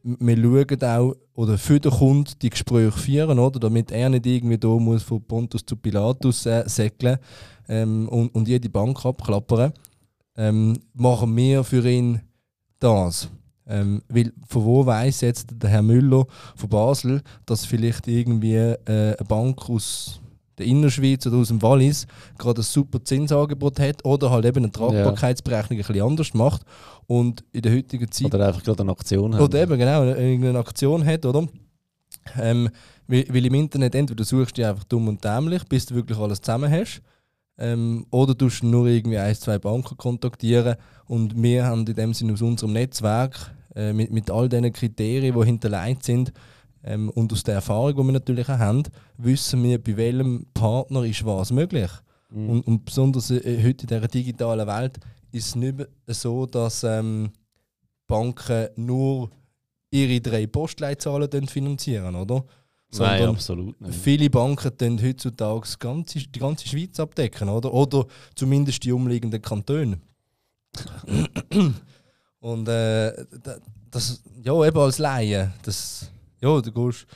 [0.03, 3.59] wir schauen auch, oder für den Kunden die Gespräche führen, oder?
[3.59, 7.17] damit er nicht irgendwie da muss von Pontus zu Pilatus äh, säckeln
[7.69, 9.73] ähm, und, und jede Bank abklappern,
[10.35, 12.21] ähm, machen wir für ihn
[12.79, 13.29] das.
[13.65, 18.77] Ähm, weil von wo weiß jetzt der Herr Müller von Basel, dass vielleicht irgendwie äh,
[18.85, 20.19] eine Bank aus
[20.57, 24.71] der Innerschweiz oder aus dem Wallis gerade ein super Zinsangebot hat oder halt eben eine
[24.71, 26.61] Tragbarkeitsberechnung ein bisschen anders macht
[27.07, 28.33] und in der heutigen Zeit...
[28.33, 29.41] Oder einfach gerade eine Aktion hat.
[29.41, 31.47] Oder eben, genau, irgendeine Aktion hat, oder?
[32.39, 32.69] Ähm,
[33.07, 36.41] weil, weil, im Internet entweder suchst du einfach dumm und dämlich, bis du wirklich alles
[36.41, 37.01] zusammen hast,
[37.57, 42.33] ähm, oder du nur irgendwie ein, zwei Banken kontaktieren und wir haben in dem Sinne
[42.33, 46.33] aus unserem Netzwerk äh, mit, mit all diesen Kriterien, die hinterlegt sind,
[46.83, 48.83] ähm, und aus der Erfahrung, die wir natürlich auch haben,
[49.17, 51.89] wissen wir, bei welchem Partner ist was möglich.
[52.29, 52.49] Mhm.
[52.49, 54.99] Und, und, besonders äh, heute in dieser digitalen Welt
[55.31, 57.31] ist es nicht so, dass ähm,
[58.07, 59.31] Banken nur
[59.91, 62.43] ihre drei Postleitzahlen finanzieren, oder?
[62.89, 63.95] Sondern Nein, absolut nicht.
[63.95, 67.73] Viele Banken können heutzutage ganze, die ganze Schweiz abdecken, oder?
[67.73, 69.99] Oder zumindest die umliegenden Kantone.
[72.39, 73.25] Und äh,
[73.89, 76.11] das, ja, eben als Laie, das
[76.43, 77.07] ja, du gehst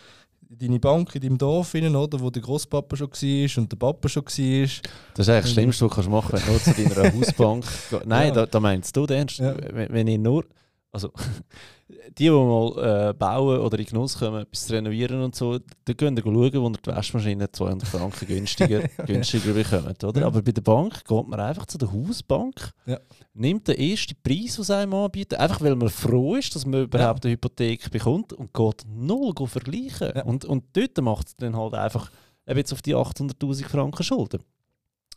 [0.49, 3.77] in deine Bank in deinem Dorf rein, oder, wo der Großpapa schon war und der
[3.77, 4.31] Papa schon war.
[4.33, 7.65] Das ist eigentlich das Schlimmste, was du machen kannst, wenn du zu deiner Hausbank
[8.05, 8.33] Nein, ja.
[8.33, 9.39] da, da meinst du ernst.
[9.39, 9.55] Ja.
[9.73, 10.45] Wenn ich nur...
[10.91, 11.11] Also,
[12.17, 15.97] die, die mal äh, bauen oder in Genuss kommen, etwas zu renovieren und so, dann
[15.97, 20.03] gehen wir schauen, wo ihr die Waschmaschine 200 Franken günstiger, günstiger bekommt.
[20.03, 20.21] Oder?
[20.21, 20.27] Ja.
[20.27, 22.99] Aber bei der Bank geht man einfach zu der Hausbank, ja.
[23.33, 26.83] nimmt den ersten Preis, den sie einem anbieten, einfach weil man froh ist, dass man
[26.83, 30.11] überhaupt eine Hypothek bekommt und geht null vergleichen.
[30.15, 30.23] Ja.
[30.23, 32.09] Und, und dort macht es dann halt einfach
[32.55, 34.41] jetzt auf die 800'000 Franken Schulden.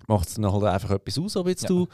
[0.09, 1.87] Macht es dann halt einfach etwas aus, ob jetzt du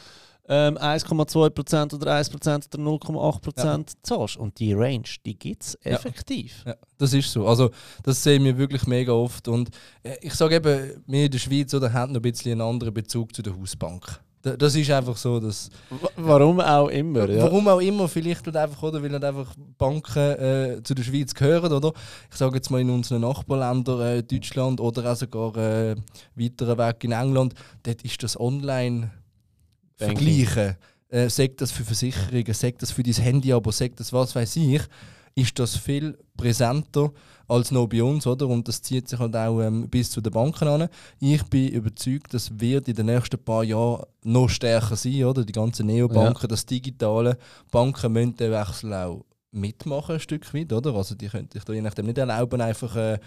[0.48, 3.84] ähm, 1,2% oder 1% oder 0,8% ja.
[4.02, 4.36] zahlst.
[4.36, 6.62] Und die Range, die gibt es effektiv.
[6.64, 6.72] Ja.
[6.72, 6.78] ja.
[6.98, 7.46] das ist so.
[7.46, 7.70] Also
[8.02, 9.48] das sehen wir wirklich mega oft.
[9.48, 9.70] Und
[10.02, 12.94] äh, ich sage eben, wir in der Schweiz oder, haben noch ein bisschen einen anderen
[12.94, 14.20] Bezug zu der Hausbank.
[14.58, 15.70] Das ist einfach so, dass...
[16.16, 17.42] Warum auch immer, ja.
[17.42, 21.72] Warum auch immer, vielleicht einfach, oder, weil nicht einfach Banken äh, zu der Schweiz gehören,
[21.72, 21.92] oder?
[22.30, 25.96] Ich sage jetzt mal in unseren Nachbarländern, äh, Deutschland oder auch sogar äh,
[26.36, 29.10] weiter weg in England, dort ist das online
[29.96, 30.76] vergleichen,
[31.08, 34.56] äh, sagt das für Versicherungen, sagt das für dein Handy, aber sagt das was weiß
[34.56, 34.82] ich,
[35.34, 37.12] ist das viel präsenter
[37.48, 38.48] als noch bei uns, oder?
[38.48, 40.88] Und das zieht sich halt auch ähm, bis zu den Banken an.
[41.20, 45.44] Ich bin überzeugt, das wird in den nächsten paar Jahren noch stärker sein, oder?
[45.44, 46.48] Die ganzen Neobanken, ja.
[46.48, 47.38] das digitale
[47.70, 50.94] Banken müssen den Wechsel auch mitmachen, ein Stück weit, oder?
[50.94, 53.18] Also die könnte ich da je nachdem nicht erlauben, einfach äh,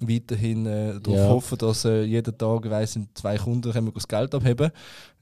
[0.00, 1.28] weiterhin äh, darauf ja.
[1.28, 4.70] hoffen, dass äh, jeden Tag weiss, zwei Kunden können wir das Geld abheben.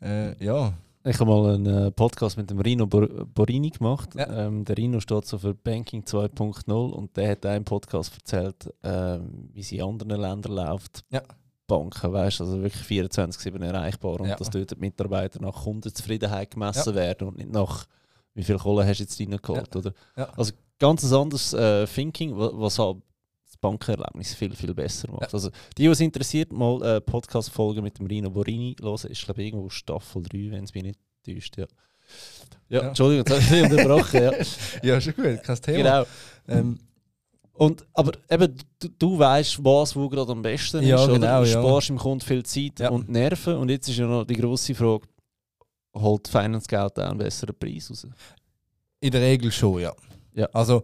[0.03, 0.73] Äh, ja.
[1.05, 4.11] Ich habe mal einen äh, Podcast mit dem Rino Borini gemacht.
[4.15, 4.47] Ja.
[4.47, 9.49] Ähm, der Rino steht so für Banking 2.0 und der hat einen Podcast erzählt, ähm,
[9.53, 11.05] wie es in anderen Ländern läuft.
[11.11, 11.23] Ja.
[11.67, 14.37] Banken, weißt also wirklich 24-7 erreichbar und ja.
[14.37, 17.87] dass dort die Mitarbeiter nach Kundenzufriedenheit gemessen werden und nicht nach
[18.35, 19.75] wie viel Kohle hast du jetzt reingeholt.
[19.77, 19.95] Oder?
[20.37, 22.99] Also ganz anderes äh, Thinking, was halt
[23.61, 25.23] Bankerlebnis viel, viel besser macht.
[25.23, 25.29] Ja.
[25.33, 29.43] Also, die, die es interessiert, mal eine Podcast-Folge mit dem Rino Borini hören, ist, glaube
[29.43, 31.57] ich, irgendwo Staffel 3, wenn es mich nicht täuscht.
[31.59, 31.67] Ja.
[32.69, 32.89] Ja, ja.
[32.89, 34.23] Entschuldigung, jetzt habe ich unterbrochen.
[34.23, 34.33] Ja.
[34.95, 35.77] ja, schon gut, kein Thema.
[35.79, 36.07] Genau.
[36.49, 36.79] Ähm,
[37.55, 41.03] und, aber eben, du, du weißt, was wo gerade am besten ja, ist.
[41.03, 41.13] Oder?
[41.15, 41.95] Genau, du sparst ja.
[41.95, 42.89] im Kunden viel Zeit ja.
[42.89, 43.57] und Nerven.
[43.57, 45.07] Und jetzt ist ja noch die grosse Frage,
[45.95, 48.07] holt Finance Geld auch einen besseren Preis raus?
[49.01, 49.93] In der Regel schon, ja.
[50.35, 50.47] ja.
[50.53, 50.83] Also,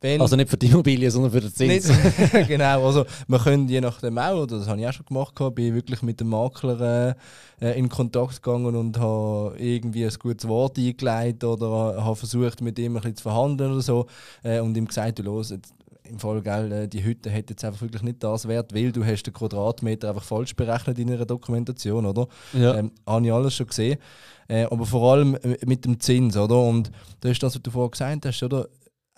[0.00, 1.90] wenn also nicht für die Immobilie, sondern für den Zins.
[2.48, 5.74] genau, also man könnte je nachdem auch, oder das habe ich auch schon gemacht, bin
[5.74, 7.16] wirklich mit dem Makler
[7.60, 12.78] äh, in Kontakt gegangen und habe irgendwie ein gutes Wort eingeleitet oder habe versucht mit
[12.78, 14.06] ihm ein bisschen zu verhandeln oder so
[14.42, 15.74] äh, und ihm gesagt, du los, jetzt,
[16.10, 19.04] im Fall, gell, äh, die Hütte hat jetzt einfach wirklich nicht das Wert, weil du
[19.04, 22.26] hast den Quadratmeter einfach falsch berechnet in ihrer Dokumentation, oder?
[22.52, 22.74] Ja.
[22.76, 23.98] Ähm, habe ich alles schon gesehen.
[24.48, 26.60] Äh, aber vor allem äh, mit dem Zins, oder?
[26.60, 28.68] Und das ist das, was du vorhin gesagt hast, oder?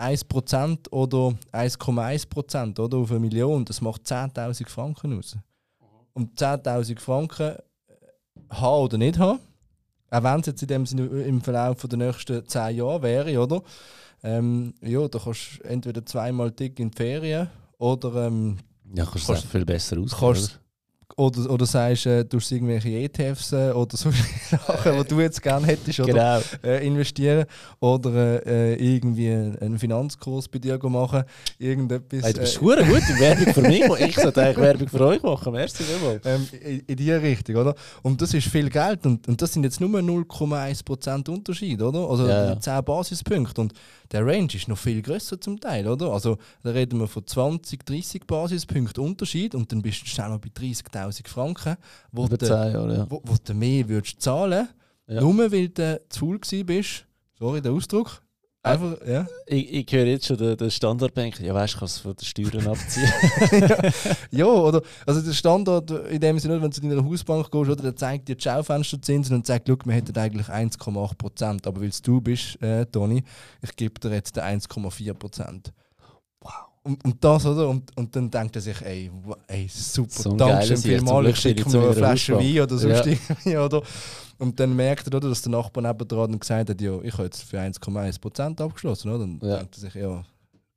[0.02, 5.36] 1% oder 1,1% oder auf eine Million, das macht 10.000 Franken aus.
[6.12, 7.60] Und 10.000 Franken äh,
[8.50, 9.40] haben oder nicht haben,
[10.10, 13.62] auch wenn es jetzt in dem Sinne im Verlauf der nächsten 10 Jahre wäre, oder?
[14.22, 18.58] Ähm, ja, da kannst du entweder zweimal dick in die Ferien oder ähm,
[18.94, 20.16] ja, kannst, kannst viel besser aus.
[20.16, 20.60] Kannst
[21.16, 24.10] oder, oder sagst du, äh, du irgendwelche ETFs äh, oder so
[24.50, 26.40] Sachen, die du jetzt gerne hättest oder Genau.
[26.70, 27.44] äh, investieren
[27.80, 31.24] oder äh, irgendwie einen Finanzkurs bei dir machen,
[31.58, 33.82] irgendetwas Hey, du bist äh, gut in Werbung für mich.
[34.02, 35.52] Ich sollte eigentlich Werbung für euch machen.
[35.52, 36.24] Merci vielmals.
[36.26, 37.74] ähm, in, in die Richtung, oder?
[38.02, 42.08] Und das ist viel Geld und, und das sind jetzt nur 0,1% Unterschied, oder?
[42.08, 42.60] Also Ja, ja.
[42.60, 43.72] 10 Basispunkte und
[44.10, 46.12] der Range ist noch viel größer zum Teil, oder?
[46.12, 50.38] Also da reden wir von 20, 30 Basispunkten Unterschied und dann bist du schnell mal
[50.38, 50.90] bei 30'000
[51.28, 51.76] Franken,
[52.12, 53.06] wo Über du, 10 Jahre, ja.
[53.08, 54.68] wo, wo du mehr würdest zahlen,
[55.08, 55.20] Ja.
[55.20, 57.06] nur weil du zu faul bist.
[57.38, 58.22] Sorry, der Ausdruck.
[58.64, 59.26] Einfach, ja.
[59.46, 61.40] Ich, ich höre jetzt schon den, den Standardbank.
[61.40, 63.10] Ja, weißt du, kannst du von den Steuern abziehen.
[64.30, 64.82] Ja, oder?
[65.04, 68.28] Also der Standard in dem Sinne, wenn du zu deiner Hausbank gehst, oder, der zeigt
[68.28, 72.86] dir die Schaufensterzinsen und sagt, wir hätten eigentlich 1,8 Prozent, aber weil du bist, äh,
[72.86, 73.24] Toni,
[73.62, 75.72] ich gebe dir jetzt den 1,4 Prozent.
[75.72, 75.81] wow.
[76.84, 77.68] Und, und das, oder?
[77.68, 79.08] Und, und dann denkt er sich, ey,
[79.46, 82.36] ey super, So danke vielmals, ich schicke mir eine Flasche.
[82.36, 83.12] Wein oder sonst Ja.
[83.28, 83.82] irgendwie, oder?
[84.38, 87.42] Und dann merkt er, oder, dass der Nachbar nebendran gesagt hat, ja, ich habe jetzt
[87.44, 89.22] für 1,1 Prozent abgeschlossen, oder?
[89.22, 89.56] Und dann Ja.
[89.58, 90.24] denkt er sich, ja,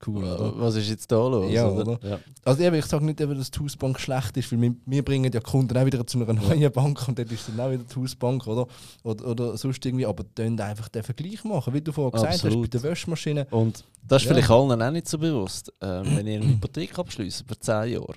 [0.07, 0.53] cool, oder?
[0.59, 1.51] Was ist jetzt da los?
[1.51, 1.93] Ja, oder?
[1.93, 2.09] oder?
[2.09, 2.19] Ja.
[2.43, 5.31] Also eben, ich sage nicht, eben, dass die Hausbank schlecht ist, weil wir, wir bringen
[5.31, 7.95] ja Kunden auch wieder zu einer neuen Bank und dort ist dann auch wieder die
[7.99, 8.67] Hausbank oder,
[9.03, 12.55] oder, oder sonst irgendwie, aber dann einfach den Vergleich machen, wie du vorher gesagt Absolut.
[12.57, 13.47] hast, bei der Wäschmaschine.
[13.51, 14.33] Und das ist Ja.
[14.35, 15.71] vielleicht allen auch nicht so bewusst.
[15.81, 18.15] Ähm, wenn ihr eine Hypothek abschließt für 10 Jahre,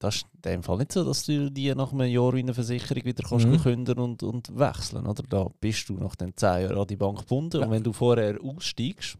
[0.00, 2.54] das ist in dem Fall nicht so, dass du die nach einem Jahr wie eine
[2.54, 3.60] Versicherung wieder kannst Mhm.
[3.60, 5.24] künden und, und wechseln oder?
[5.28, 7.58] Da bist du nach den 10 Jahren an die Bank gebunden.
[7.60, 7.66] Ja.
[7.66, 9.18] Und wenn du vorher aussteigst,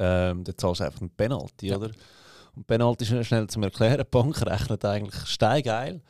[0.00, 1.76] ähm, dann zahlst du einfach einen Penalty, Ja.
[1.76, 1.90] oder?
[2.56, 3.98] Und Penalty ist schnell zum Erklären.
[3.98, 6.02] Die Bank rechnet eigentlich steigeil.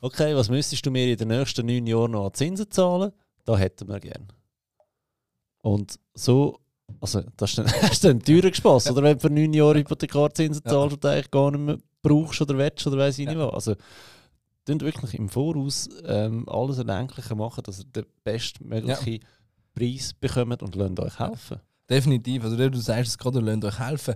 [0.00, 3.10] Okay, was müsstest du mir in den nächsten 9 Jahren noch an Zinsen zahlen?
[3.44, 4.28] Da hätten wir gern.
[5.62, 6.60] Und so,
[7.00, 9.02] also das ist dann, das ist dann teurer gespaßt, oder?
[9.02, 10.70] Wenn du für 9 Jahre Hypothekarzinsen Ja.
[10.70, 13.32] zahlst und eigentlich gar nicht mehr brauchst oder willst oder weiss ich Ja.
[13.34, 13.52] nicht was.
[13.54, 13.74] Also,
[14.66, 19.20] tun wirklich im Voraus ähm, alles Erdenkliche machen, dass ihr den bestmöglichen
[19.74, 21.60] Preis bekommt und lasst euch helfen.
[21.88, 24.14] Definitiv, also du sagst es gerade, lasst euch helfen.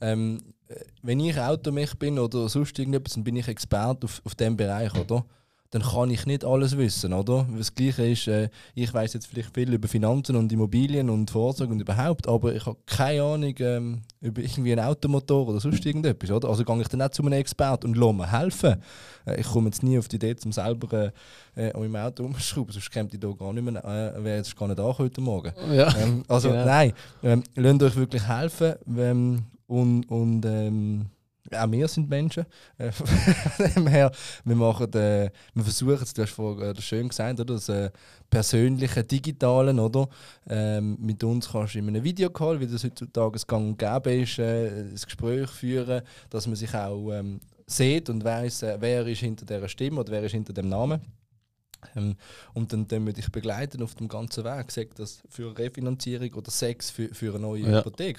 [0.00, 4.34] Ähm, äh, wenn ich Automech bin oder sonst irgendetwas, dann bin ich Experte auf, auf
[4.34, 5.24] diesem Bereich, oder?
[5.72, 7.46] Dann kann ich nicht alles wissen, oder?
[7.56, 11.72] Das Gleiche ist, äh, ich weiß jetzt vielleicht viel über Finanzen und Immobilien und Vorsorge
[11.72, 16.30] und überhaupt, aber ich habe keine Ahnung ähm, über irgendwie einen Automotor oder sonst irgendetwas,
[16.32, 16.48] oder?
[16.48, 18.82] Also gehe ich dann auch zu einem Experten und lasse mir helfen.
[19.26, 21.12] Äh, ich komme jetzt nie auf die Idee, zum selber
[21.56, 24.38] äh, äh, an meinem Auto umzuschrauben, sonst käme ich da gar nicht mehr, äh, wäre
[24.38, 25.52] jetzt gar nicht da heute Morgen.
[25.72, 25.94] Ja.
[25.96, 26.64] Ähm, also Genau.
[26.64, 31.06] nein, ähm, lasst euch wirklich helfen ähm, und, und ähm,
[31.52, 32.44] auch wir sind Menschen.
[32.78, 32.90] Äh,
[34.44, 37.90] wir, machen, äh, wir versuchen es, du hast vorhin äh, schön gesagt, oder, das äh,
[38.28, 40.08] persönliche Digitalen, oder?
[40.48, 44.38] Ähm, mit uns kannst du in einem Videocall, wie das heutzutage gang und gäbe ist,
[44.38, 49.20] äh, das Gespräch führen, dass man sich auch ähm, sieht und weiß, äh, wer ist
[49.20, 51.00] hinter dieser Stimme oder wer ist hinter dem Namen.
[51.96, 52.16] Ähm,
[52.52, 56.32] und dann, dann wir dich begleiten auf dem ganzen Weg, sagt das für eine Refinanzierung
[56.34, 57.78] oder Sex für, für eine neue Ja.
[57.78, 58.18] Hypothek.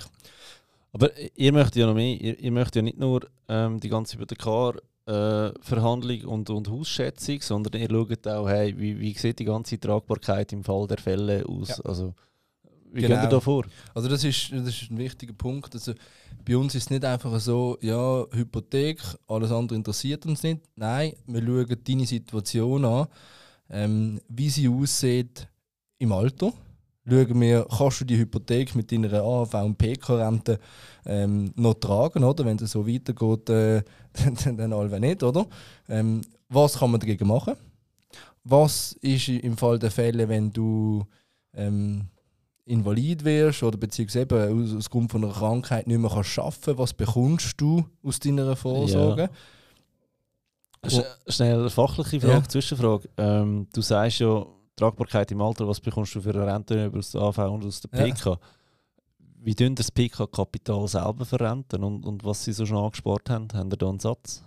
[0.93, 2.19] Aber ihr möchtet ja noch mehr.
[2.19, 7.89] Ihr, ihr möchtet ja nicht nur ähm, die ganze Hypothekarverhandlung und, und Hausschätzung, sondern ihr
[7.89, 11.69] schaut auch, hey, wie, wie sieht die ganze Tragbarkeit im Fall der Fälle aus.
[11.69, 11.79] Ja.
[11.85, 12.13] Also,
[12.93, 13.15] wie Genau.
[13.15, 13.65] geht ihr da vor?
[13.93, 15.73] Also das ist, das ist ein wichtiger Punkt.
[15.73, 15.93] Also
[16.45, 20.59] bei uns ist es nicht einfach so, ja, Hypothek, alles andere interessiert uns nicht.
[20.75, 23.07] Nein, wir schauen deine Situation an,
[23.69, 25.47] ähm, wie sie aussieht
[25.99, 26.51] im Alter.
[27.07, 30.59] Schauen wir, kannst du die Hypothek mit deiner AHV und PK-Rente
[31.05, 32.45] ähm, noch tragen, oder?
[32.45, 33.83] Wenn es so weitergeht, äh,
[34.13, 35.47] dann, dann alle nicht, oder?
[35.89, 37.55] Ähm, was kann man dagegen machen?
[38.43, 41.05] Was ist im Fall der Fälle, wenn du
[41.53, 42.05] ähm,
[42.65, 46.77] invalid wirst oder beziehungsweise eben aus, aus Grund von einer Krankheit nicht mehr kannst arbeiten
[46.77, 49.29] was bekommst du aus deiner Vorsorge?
[50.87, 52.43] Sch schnell eine fachliche Frage, Ja.
[52.47, 53.09] Zwischenfrage.
[53.17, 54.45] Ähm, du sagst ja,
[54.81, 57.99] Tragbarkeit im Alter, was bekommst du für eine Rente über der AV und aus der
[57.99, 58.13] Ja.
[58.13, 58.39] PK?
[59.43, 63.47] Wie tun das PK-Kapital selber verrenten und, und was sie so schon angespart haben?
[63.53, 64.43] Haben ihr da einen Satz?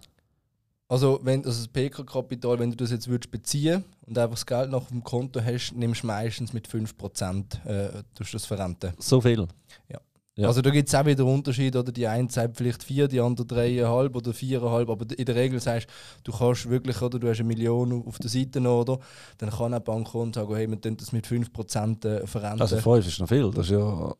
[0.86, 4.70] Also, wenn also das PK-Kapital, wenn du das jetzt würdest beziehen und einfach das Geld
[4.70, 8.92] nach dem Konto hast, nimmst du meistens mit 5% äh, das verrenten.
[8.98, 9.48] So viel?
[9.88, 9.98] Ja.
[10.42, 13.46] Also da gibt es auch wieder Unterschiede, oder die eine sagt vielleicht 4, die andere
[13.46, 15.88] 3,5 oder 4,5, aber in der Regel sagst
[16.24, 18.98] du, du kannst wirklich, oder du hast eine Million auf der Seite noch, oder?
[19.38, 22.62] Dann kann eine Bank kommen und sagen, hey, wir tun das mit 5% äh, verrenten.
[22.62, 23.50] Also 5 ist noch viel.
[23.52, 24.12] Das ist ja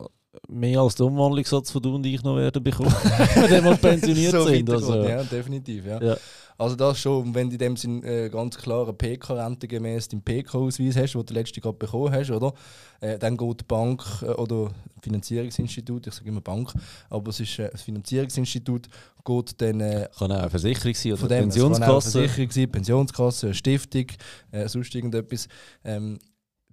[0.48, 2.92] mehr als der Umwandlungssatz von du und ich noch werden bekommen,
[3.48, 4.70] wenn wir pensioniert so sind.
[4.70, 5.86] Also, Ja, definitiv.
[5.86, 6.02] Ja.
[6.02, 6.16] Ja.
[6.56, 10.22] Also das schon, wenn du in dem Sinn äh, ganz klar eine PK-Rente gemäß deinem
[10.22, 12.54] PK-Ausweis hast, den du letzte gerade bekommen hast, oder?
[13.00, 14.70] Äh, dann geht die Bank äh, oder
[15.02, 16.72] Finanzierungsinstitut, ich sage immer Bank,
[17.10, 18.88] aber es ist äh, ein Finanzierungsinstitut,
[19.24, 22.10] geht dann äh, Kann auch eine Versicherung sein oder dem, es kann auch eine Pensionskasse.
[22.20, 24.06] Versicherung sein, Pensionskasse, eine Stiftung,
[24.52, 25.48] äh, sonst irgendetwas.
[25.84, 26.18] Ähm,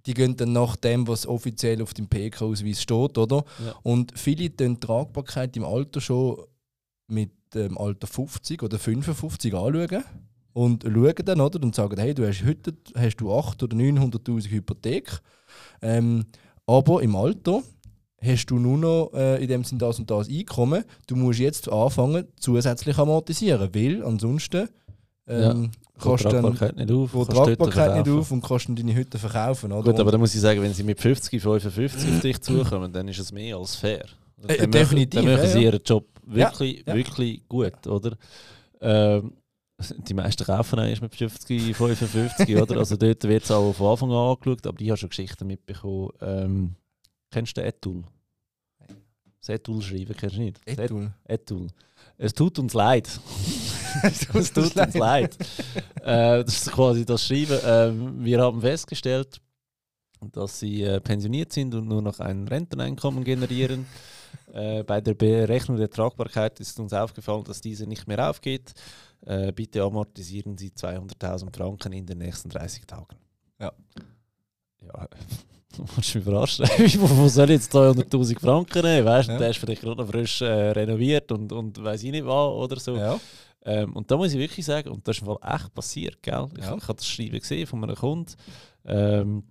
[0.06, 3.44] die gehen dann nach dem, was offiziell auf dem PK-Ausweis steht, oder?
[3.64, 3.74] Ja.
[3.82, 6.44] Und viele tun die Tragbarkeit im Alter schon
[7.06, 10.04] mit dem Alter 50 oder 55 anschauen
[10.52, 11.62] und schauen dann, oder?
[11.62, 15.20] Und sagen, hey, du hast heute hast du 800 oder 900'000 Hypothek,
[15.82, 16.24] ähm,
[16.66, 17.62] aber im Alter
[18.20, 20.84] hast du nur noch äh, in dem Sinn das und das Einkommen.
[21.06, 24.68] Du musst jetzt anfangen, zusätzlich amortisieren, weil ansonsten
[25.26, 27.12] ähm, Geht kannst dann nicht auf.
[27.12, 29.72] geht die Tragbarkeit nicht auf und kannst dann deine Hütte verkaufen.
[29.72, 29.90] Oder?
[29.90, 33.08] Gut, aber dann muss ich sagen, wenn sie mit 50, 55 auf dich zukommen, dann
[33.08, 34.04] ist es mehr als fair.
[34.46, 35.64] Äh, Dann definitiv, Machen, dann machen ja, sie ja.
[35.70, 36.94] ihren Job wirklich, ja.
[36.94, 38.16] wirklich gut, oder?
[38.80, 39.32] Ähm,
[40.08, 42.76] die meisten kaufen auch erst mit 50, 55, oder?
[42.78, 46.10] Also dort wird es auch von Anfang an angeschaut, aber ich habe schon Geschichten mitbekommen.
[46.20, 46.74] Ähm,
[47.30, 48.04] kennst du den Etul?
[49.40, 50.60] Das Etul schreiben, kennst du nicht?
[50.66, 51.12] Etul.
[51.24, 51.66] Etul.
[52.16, 53.08] Es tut uns leid.
[54.34, 55.36] es tut uns leid.
[56.02, 57.58] äh, das ist quasi das Schreiben.
[57.64, 59.40] Ähm, wir haben festgestellt,
[60.32, 63.86] dass sie äh, pensioniert sind und nur noch ein Renteneinkommen generieren.
[64.52, 68.72] äh, bei der Berechnung der Tragbarkeit ist uns aufgefallen, dass diese nicht mehr aufgeht.
[69.26, 73.16] Äh, bitte amortisieren Sie 200.000 Franken in den nächsten 30 Tagen.
[73.60, 73.72] Ja.
[74.84, 75.06] Ja,
[75.76, 76.66] du musst mich verarschen.
[76.98, 79.06] wo, soll ich jetzt 200.000 Franken nehmen?
[79.06, 79.38] Weißt du, Ja.
[79.38, 82.80] der ist vielleicht gerade noch frisch äh, renoviert und, und weiß ich nicht was oder
[82.80, 82.96] so.
[82.96, 83.20] Ja.
[83.64, 86.48] Ähm, und da muss ich wirklich sagen, und das ist im Fall echt passiert, gell?
[86.56, 86.76] Ich, Ja.
[86.76, 88.32] ich habe das Schreiben gesehen von einem Kunden.
[88.84, 89.44] Ähm,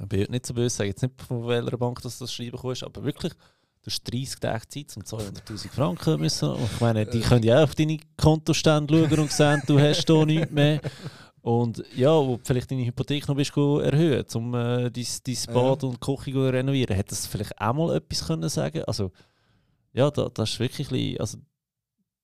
[0.00, 2.72] ich bin nicht so böse, sage jetzt nicht von welcher Bank das, das Schreiben kam,
[2.82, 6.48] aber wirklich, du hast 30 Tage Zeit, um 200'000 Franken müssen.
[6.48, 10.06] Und ich meine, die können ja auch auf deine Kontostände schauen und sehen, du hast
[10.06, 10.80] hier nichts mehr.
[11.42, 15.94] Und ja, wo vielleicht deine Hypothek noch bist erhöhen, um äh, dein, dein Bad und
[15.94, 16.96] die Küche zu renovieren.
[16.96, 19.12] Hätte das vielleicht auch mal etwas können sagen Also,
[19.92, 21.38] ja, da, das ist wirklich ein bisschen, also,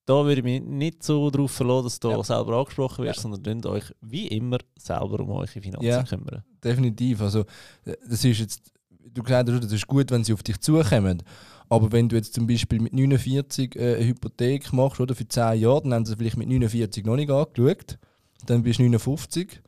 [0.06, 2.22] da würde ich mich nicht so darauf verlassen, dass du Ja.
[2.24, 3.22] selber angesprochen wirst, Ja.
[3.22, 6.02] sondern könnt euch wie immer selber um eure Finanzen Ja.
[6.02, 6.42] kümmern.
[6.64, 7.20] definitiv.
[7.20, 7.40] Also,
[7.84, 8.72] äh, das ist jetzt,
[9.12, 11.22] du gesagt hast, das ist gut, wenn sie auf dich zukommen.
[11.68, 15.60] Aber wenn du jetzt zum Beispiel mit 49 äh, eine Hypothek machst oder für 10
[15.60, 17.98] Jahre, dann haben sie vielleicht mit 49 noch nicht angeschaut.
[18.46, 19.60] Dann bist du 59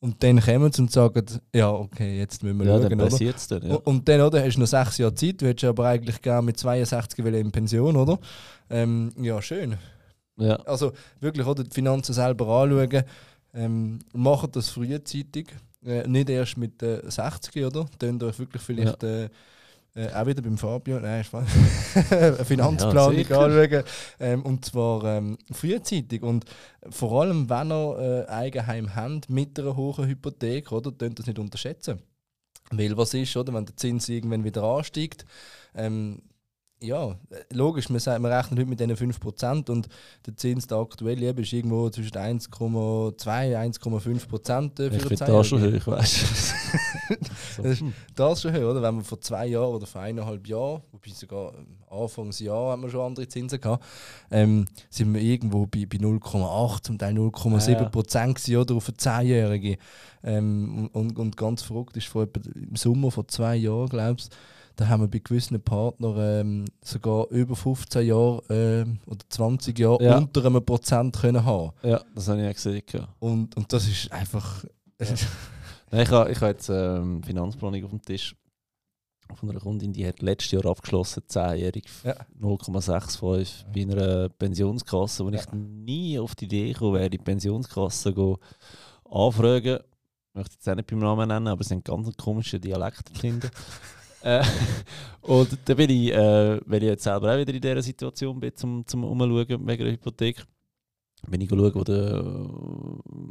[0.00, 2.98] und dann kommen sie und sagen, ja, okay, jetzt müssen wir Ja, schauen.
[2.98, 3.34] dann Oder?
[3.48, 3.70] dann.
[3.70, 3.76] Ja.
[3.76, 6.58] Und dann oder, hast du noch 6 Jahre Zeit, du hättest aber eigentlich gerne mit
[6.58, 8.18] 62 wollen in Pension, oder?
[8.70, 9.76] Ähm, ja, schön.
[10.36, 10.54] Ja.
[10.66, 13.02] Also wirklich, oder, die Finanzen selber anschauen.
[13.54, 15.48] Ähm, macht das frühzeitig.
[15.84, 17.86] Äh, nicht erst mit äh, 60, oder?
[17.98, 19.28] Tönt euch wirklich vielleicht äh,
[19.98, 21.50] äh, auch wieder beim Fabio, nein, ist falsch.
[22.10, 23.82] eine Finanzplanung Ja, anschauen.
[24.20, 26.22] Ähm, und zwar ähm, frühzeitig.
[26.22, 26.44] Und
[26.88, 30.96] vor allem, wenn ihr äh, Eigenheim habt mit einer hohen Hypothek, oder?
[30.96, 31.98] Tönt das nicht unterschätzen.
[32.70, 35.24] Weil was ist, oder, wenn der Zins irgendwann wieder ansteigt,
[35.74, 36.22] ähm,
[36.80, 37.16] ja,
[37.52, 39.88] logisch, man, sagt, man rechnet heute mit diesen 5% und
[40.26, 45.18] der Zins, der aktuelle, eben, ist irgendwo zwischen 1,2 1,5 Prozent äh, Ich für bin
[45.18, 46.26] da schon weißt du.
[46.26, 46.54] so.
[47.56, 47.82] Das ist-
[48.14, 48.82] Das ist schon höher, oder?
[48.82, 52.90] Wenn man vor zwei Jahren oder vor eineinhalb Jahren, wobei sogar ähm, Anfangsjahr haben wir
[52.90, 53.84] schon andere Zinsen gehabt,
[54.30, 57.88] ähm, sind wir irgendwo bei, bei 0,8, zum Teil 0,7 Ja, ja.
[57.88, 58.74] Prozent gewesen, oder?
[58.74, 59.78] Auf eine Zehnjährige.
[60.24, 64.36] Ähm, und, und ganz verrückt ist vor etwa im Sommer vor zwei Jahren, glaubst
[64.76, 70.04] da haben wir bei gewissen Partnern ähm, sogar über 15 Jahre ähm, oder 20 Jahre
[70.04, 70.18] Ja.
[70.18, 71.72] unter einem Prozent können haben.
[71.82, 72.82] Ja, das habe ich auch gesehen.
[72.92, 73.08] Ja.
[73.18, 74.64] Und, und das ist einfach.
[75.90, 78.34] Nein, ich habe ich habe jetzt ähm, Finanzplanung auf dem Tisch
[79.34, 82.14] von einer Kundin, die hat letztes Jahr abgeschlossen, 10-jährig, Ja.
[82.40, 88.38] 0,65 bei einer Pensionskasse, wo ich nie auf die Idee gekommen wäre, die Pensionskasse go
[89.04, 89.78] anfragen.
[89.80, 93.40] Ich möchte jetzt auch nicht beim Namen nennen, aber es sind ganz komische Dialekte drin.
[94.22, 94.44] äh,
[95.22, 98.54] und da bin ich, äh, weil ich jetzt selber auch wieder in dieser Situation bin,
[98.54, 100.44] zum, zum Umschauen wegen einer Hypothek,
[101.30, 102.22] bin ich schauen, wo der,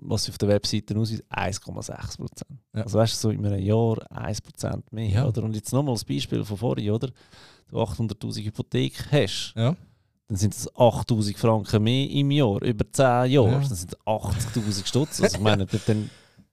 [0.01, 2.59] was sie auf der Webseite aussieht, 1,6 Prozent.
[2.75, 2.83] Ja.
[2.83, 5.09] Also weißt du, so in einem Jahr 1 Prozent mehr.
[5.09, 5.25] Ja.
[5.27, 5.43] Oder?
[5.43, 7.09] Und jetzt nochmal das Beispiel von vorhin, oder?
[7.69, 9.75] Du 800'000 Hypothek hast, Ja.
[10.27, 13.59] dann sind das 8'000 Franken mehr im Jahr, über 10 Jahre, Ja.
[13.59, 15.21] dann sind es 80'000 Stutz.
[15.21, 16.09] Also ich meine, dann,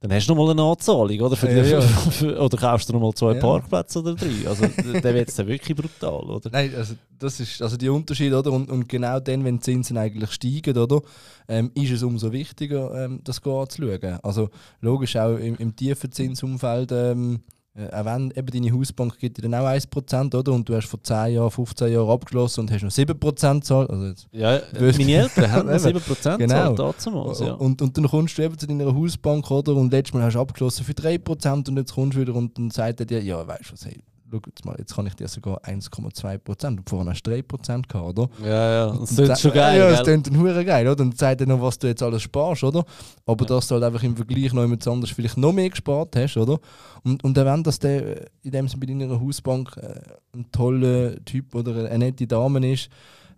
[0.08, 1.34] dann, hast du nochmal eine Anzahlung, oder?
[1.36, 1.80] Für Ja, die, ja.
[1.80, 3.40] Für, oder kaufst du nochmal zwei Ja.
[3.40, 4.46] Parkplätze oder drei.
[4.48, 6.50] Also dann wird es dann wirklich brutal, oder?
[6.52, 8.52] Nein, also das ist also die Unterschied, oder?
[8.52, 11.00] Und, und genau dann, wenn die Zinsen eigentlich steigen, oder,
[11.48, 14.18] ähm, ist es umso wichtiger, ähm, das anzuschauen.
[14.22, 17.40] Also logisch auch im, im tiefen Zinsumfeld ähm,
[17.76, 20.52] Äh, auch wenn eben deine Hausbank gibt dir dann auch 1%, oder?
[20.52, 23.90] Und du hast vor 10 Jahren, 15 Jahren abgeschlossen und hast noch 7% zahlt.
[23.90, 25.98] Also jetzt, Ja, Böse- meine Eltern haben noch Eben.
[25.98, 26.70] 7% Genau.
[26.74, 26.94] genau.
[27.04, 27.52] damals, ja.
[27.54, 29.74] und, und dann kommst du eben zu deiner Hausbank, oder?
[29.74, 32.70] Und letztes Mal hast du abgeschlossen für 3% und jetzt kommst du wieder und dann
[32.70, 33.98] sagt er dir, ja, weißt du was, hey,
[34.30, 37.94] schau jetzt mal, jetzt kann ich dir sogar 1,2% und vorher hast du 3% gehabt,
[38.18, 38.28] oder?
[38.42, 41.02] Ja, ja, das Und ist schon geil, Ja, das klingt dann hure geil, oder?
[41.02, 42.84] Und sagt dann noch, was du jetzt alles sparst, oder?
[43.26, 43.48] Aber Ja.
[43.48, 46.58] dass du halt einfach im Vergleich noch jemand anderes vielleicht noch mehr gespart hast, oder?
[47.02, 50.00] Und, und auch wenn das der äh, in dem Sinne bei deiner Hausbank äh,
[50.36, 52.88] ein toller Typ oder eine nette Dame ist,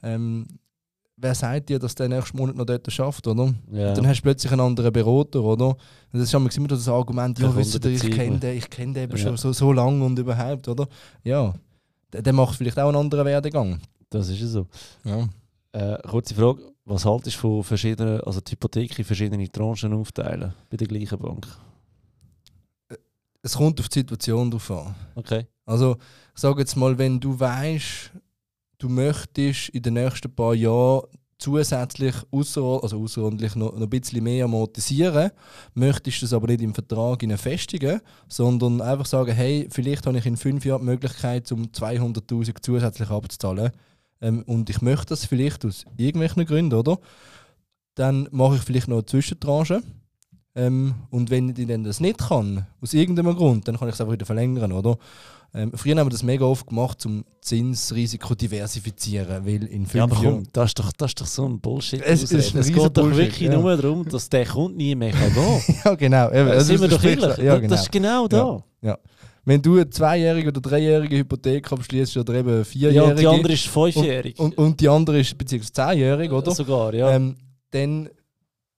[0.03, 0.47] ähm,
[1.17, 3.55] wer sagt dir, dass der nächsten Monat noch dort schafft, oder?
[3.73, 3.95] Ja.
[3.95, 5.69] Dann hast du plötzlich einen anderen Berater, oder?
[5.69, 5.77] Und
[6.13, 9.05] das ist immer immer das Argument, ja, wisst ihr, ich kenne den, ich kenne den
[9.05, 9.23] eben Ja.
[9.25, 10.87] schon so, so lange und überhaupt, oder?
[11.25, 11.55] Ja,
[12.13, 13.81] der, der macht vielleicht auch einen anderen Werdegang.
[14.11, 14.67] Das ist ja so.
[15.05, 15.29] Ja.
[15.73, 20.55] Äh, kurze Frage, was haltest du von verschiedenen, also die Hypothek in verschiedene Tranchen aufteilen
[20.71, 21.47] bei der gleichen Bank?
[23.43, 24.95] Es kommt auf die Situation drauf an.
[25.15, 25.47] Okay.
[25.65, 25.97] Also,
[26.35, 28.13] ich sage jetzt mal, wenn du weißt,
[28.79, 31.07] du möchtest in den nächsten paar Jahren
[31.39, 35.31] zusätzlich ausser, also außerordentlich noch, noch ein bisschen mehr amortisieren,
[35.75, 40.37] möchtest das aber nicht im Vertrag festigen, sondern einfach sagen, hey, vielleicht habe ich in
[40.37, 43.71] fünf Jahren die Möglichkeit, um 200'000 zusätzlich abzuzahlen
[44.21, 46.99] ähm, und ich möchte das vielleicht aus irgendwelchen Gründen, oder?
[47.95, 49.83] Dann mache ich vielleicht noch eine Zwischentranche.
[50.57, 54.01] Ähm, und wenn ich dann das nicht kann, aus irgendeinem Grund, dann kann ich es
[54.01, 54.97] einfach wieder verlängern, oder?
[55.55, 60.05] Ähm, früher haben wir das mega oft gemacht, um Zinsrisiko diversifizieren, weil in fünf Ja,
[60.05, 62.03] aber komm, das ist, doch, das ist doch so ein Bullshit.
[62.03, 63.59] Es ist ein es geht doch wirklich ja.
[63.59, 66.27] nur darum, dass der Kunde nie mehr kann gehen ja, genau.
[66.29, 66.49] Eben, kann.
[66.49, 67.39] also sind wir das doch ehrlich.
[67.39, 67.69] Ja, Das- genau.
[67.71, 68.65] Das ist genau da.
[69.49, 73.27] Wenn du eine zweijährige oder dreijährige Hypothek abschließt oder eben eine Ja, vierjährige und die
[73.29, 74.39] andere ist fünfjährig.
[74.41, 76.51] und, und die andere ist beziehungsweise zehnjährig, oder?
[76.53, 77.13] Sogar, ja.
[77.13, 77.37] ähm,
[77.71, 78.09] dann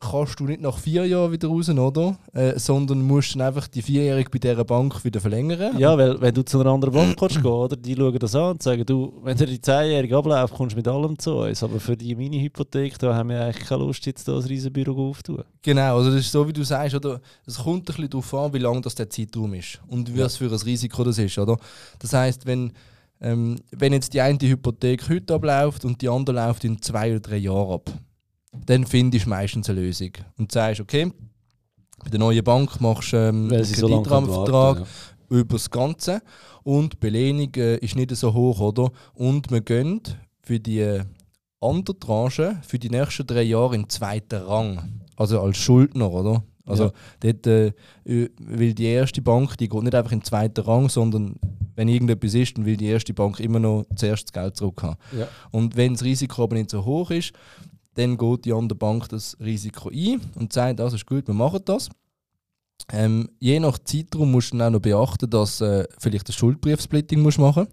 [0.01, 2.17] kannst du nicht nach vier Jahren wieder raus, oder?
[2.33, 5.77] Äh, sondern musst dann einfach die vierjährige bei dieser Bank wieder verlängern.
[5.79, 8.53] ja, weil wenn du zu einer anderen Bank kannst gehen, oder, die schauen das an
[8.53, 11.63] und sagen, du, wenn dir die 10-Jährige abläuft, kommst du mit allem zu uns.
[11.63, 15.11] Aber für die Mini-Hypothek, da haben wir eigentlich keine Lust, jetzt da ein riesen Büro
[15.11, 15.45] aufzutun.
[15.63, 17.21] Genau, also das ist so, wie du sagst, oder?
[17.47, 20.47] Es kommt ein bisschen darauf an, wie lang das der Zeitraum ist und was für
[20.47, 21.57] ein Risiko das ist, oder?
[21.99, 22.73] Das heißt, wenn,
[23.21, 27.21] ähm, wenn jetzt die eine Hypothek heute abläuft und die andere läuft in zwei oder
[27.21, 27.91] drei Jahren ab,
[28.53, 31.13] dann findest du meistens eine Lösung und sagst, okay,
[32.05, 34.87] bei der neuen Bank machst du ähm, einen Kreditrahmenvertrag
[35.29, 36.23] über das Ganze
[36.63, 38.91] und die Belehnung äh, ist nicht so hoch, oder?
[39.15, 40.01] Und wir gehen
[40.43, 41.05] für die äh,
[41.61, 45.03] andere Tranche für die nächsten drei Jahre in zweiten Rang.
[45.17, 46.45] Also als Schuldner, oder?
[46.65, 46.93] Also Ja.
[47.21, 47.73] dort, äh,
[48.05, 51.35] weil die erste Bank, die geht nicht einfach in den zweiten Rang, sondern
[51.75, 54.97] wenn irgendetwas ist, dann will die erste Bank immer noch zuerst das Geld zurück haben.
[55.19, 55.29] Ja.
[55.51, 57.33] Und wenn das Risiko aber nicht so hoch ist,
[57.99, 61.61] dann geht die andere Bank das Risiko ein und sagt, das ist gut, wir machen
[61.65, 61.89] das.
[62.93, 67.21] Ähm, je nach Zeitraum musst du dann auch noch beachten, dass äh, vielleicht ein Schuldbriefsplitting
[67.21, 67.67] musst machen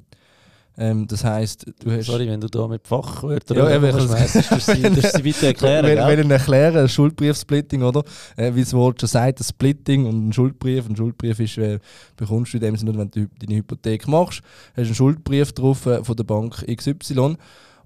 [0.77, 2.07] ähm, Das heisst, du hast.
[2.07, 6.25] Sorry, wenn du da mit Fachwörtern Ja, ich- schmeißt, du sie, bitte erklären, wenn, wenn
[6.25, 8.03] ich erklären, ein Schuldbriefsplitting, oder?
[8.35, 10.89] Äh, wie das Wort schon sagt, ein Splitting und ein Schuldbrief.
[10.89, 11.79] Ein Schuldbrief ist, äh,
[12.17, 15.53] bekommst du in dem Sinne, nur, wenn du deine Hypothek machst, hast du einen Schuldbrief
[15.53, 17.37] drauf äh, von der Bank XY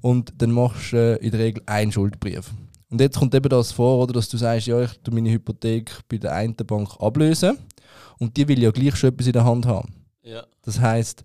[0.01, 2.51] und dann machst du äh, in der Regel einen Schuldbrief.
[2.89, 5.91] Und jetzt kommt eben das vor, oder, dass du sagst, ja, ich tu meine Hypothek
[6.07, 7.57] bei der einen Bank ablösen
[8.17, 9.93] und die will ja gleich schon etwas in der Hand haben.
[10.23, 10.43] Ja.
[10.63, 11.23] Das heisst,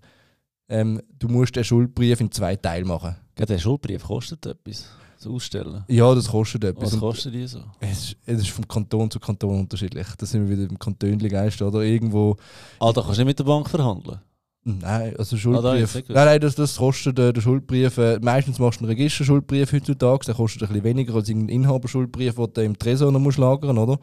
[0.69, 3.15] ähm, du musst den Schuldbrief in zwei Teile machen.
[3.37, 4.87] Ja, der Schuldbrief kostet etwas.
[5.17, 5.83] Das Ausstellen.
[5.87, 6.93] Ja, das kostet etwas.
[6.93, 7.63] Was kostet die so?
[7.79, 10.07] Es ist, es ist vom Kanton zu Kanton unterschiedlich.
[10.17, 12.35] Da sind wir wieder im Kantönli-Geist oder irgendwo.
[12.79, 14.19] Ah, da kannst du nicht mit der Bank verhandeln.
[14.67, 15.95] Nein, also Ah, Schuldbrief.
[15.95, 16.15] es gut.
[16.15, 17.97] nein, nein, das, das kostet äh, der Schuldbrief.
[17.99, 20.25] Äh, meistens machst du einen Registerschuldbrief heutzutage.
[20.25, 23.77] Der kostet ein bisschen weniger als ein Inhaberschuldbrief, den du im Tresor noch musst lagern
[23.77, 23.99] oder?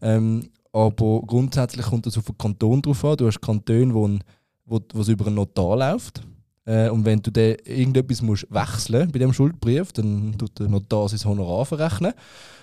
[0.00, 3.16] Ähm, aber grundsätzlich kommt das auf den Kanton drauf an.
[3.16, 4.22] Du hast Kantone, wo, ein-
[4.66, 6.22] wo, wo es über einen Notar läuft.
[6.64, 11.08] Äh, und wenn du dann irgendetwas musst wechseln bei dem Schuldbrief, dann tut der Notar
[11.08, 12.12] sein Honorar verrechnen.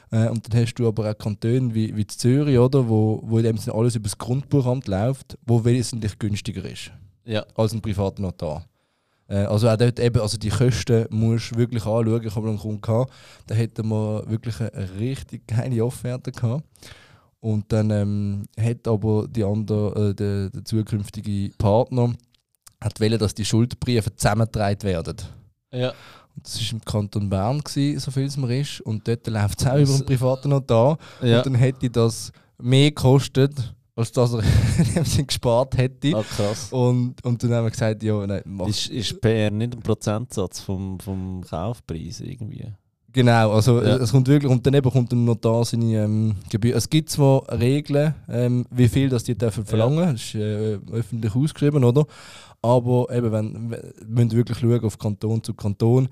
[0.09, 3.43] Äh, und dann hast du aber auch Kantone wie, wie Zürich, oder, wo, wo in
[3.43, 6.91] dem Sinne alles über das Grundbuchamt läuft, wo wesentlich günstiger ist
[7.25, 7.45] Ja.
[7.55, 8.65] als ein privater Notar.
[9.27, 12.23] Äh, also auch dort eben, also die Kosten musst du wirklich anschauen.
[12.23, 13.11] Ich habe einen Kunden gehabt,
[13.47, 16.63] da hätten wir wirklich eine, richtig geile Offerte gehabt.
[17.39, 22.13] Und dann ähm, hat aber die andere, äh, der, der zukünftige Partner
[22.81, 25.17] hat wollen, dass die Schuldbriefe zusammengetragen werden.
[25.71, 25.93] Ja.
[26.35, 28.81] Und das war im Kanton Bern, gewesen, so viel es mir ist.
[28.81, 30.97] Und dort läuft es auch über einen privaten Notar.
[31.21, 31.37] ja.
[31.37, 34.43] Und dann hätte das mehr gekostet, als dass er
[35.27, 36.15] gespart hätte.
[36.15, 36.71] Ah, krass.
[36.71, 38.67] Und, und dann haben wir gesagt, ja, nein, mach.
[38.67, 42.73] Ist, ist PR nicht ein Prozentsatz vom, vom Kaufpreis irgendwie?
[43.13, 43.95] Genau, also Ja.
[43.95, 46.75] es kommt wirklich, und dann eben kommt dem Notar seine ähm, Gebühr.
[46.75, 51.33] Es gibt zwar Regeln, ähm, wie viel das die dürfen verlangen, das ist äh, öffentlich
[51.33, 52.05] ausgeschrieben, oder?
[52.61, 56.09] Aber eben, wenn, wir müssen wirklich schauen auf Kanton zu Kanton.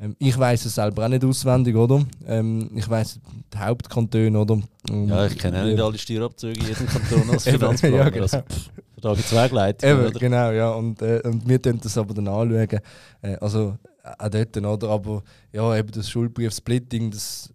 [0.00, 2.04] Ähm, ich weiß es selber auch nicht auswendig, oder?
[2.26, 3.18] Ähm, ich weiß
[3.52, 4.54] die Hauptkantone, oder?
[4.90, 7.96] Und Ja, ich kenne auch nicht alle Steuerabzüge in jedem Kanton als Finanzplaner.
[7.96, 8.22] ja, genau.
[8.22, 8.70] also, pff,
[9.00, 10.18] da gibt es Wegleitung, Eben, oder?
[10.18, 10.70] genau, ja.
[10.70, 12.80] Und, äh, und wir tun das aber dann anschauen.
[13.22, 13.76] Äh, also
[14.18, 14.88] auch dort, oder?
[14.90, 15.22] Aber
[15.52, 17.52] ja, eben das Schuldbrief-Splitting, das.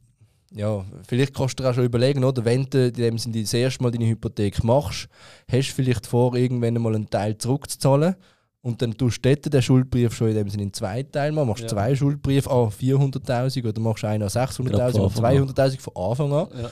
[0.54, 2.44] Ja, vielleicht kannst du dir auch schon überlegen, oder?
[2.44, 5.08] Wenn du in dem Sinne das erste Mal deine Hypothek machst,
[5.50, 8.16] hast du vielleicht vor, irgendwann mal einen Teil zurückzuzahlen.
[8.64, 11.48] Und dann tust du dort den Schuldbrief schon in dem Sinne in zwei Teile machen.
[11.48, 11.70] Machst Ja.
[11.70, 15.50] zwei Schuldbriefe an 400.000 oder machst einen an 600.000 Gerade von oder Anfang an.
[15.50, 16.48] 200.000 von Anfang an.
[16.62, 16.72] Ja.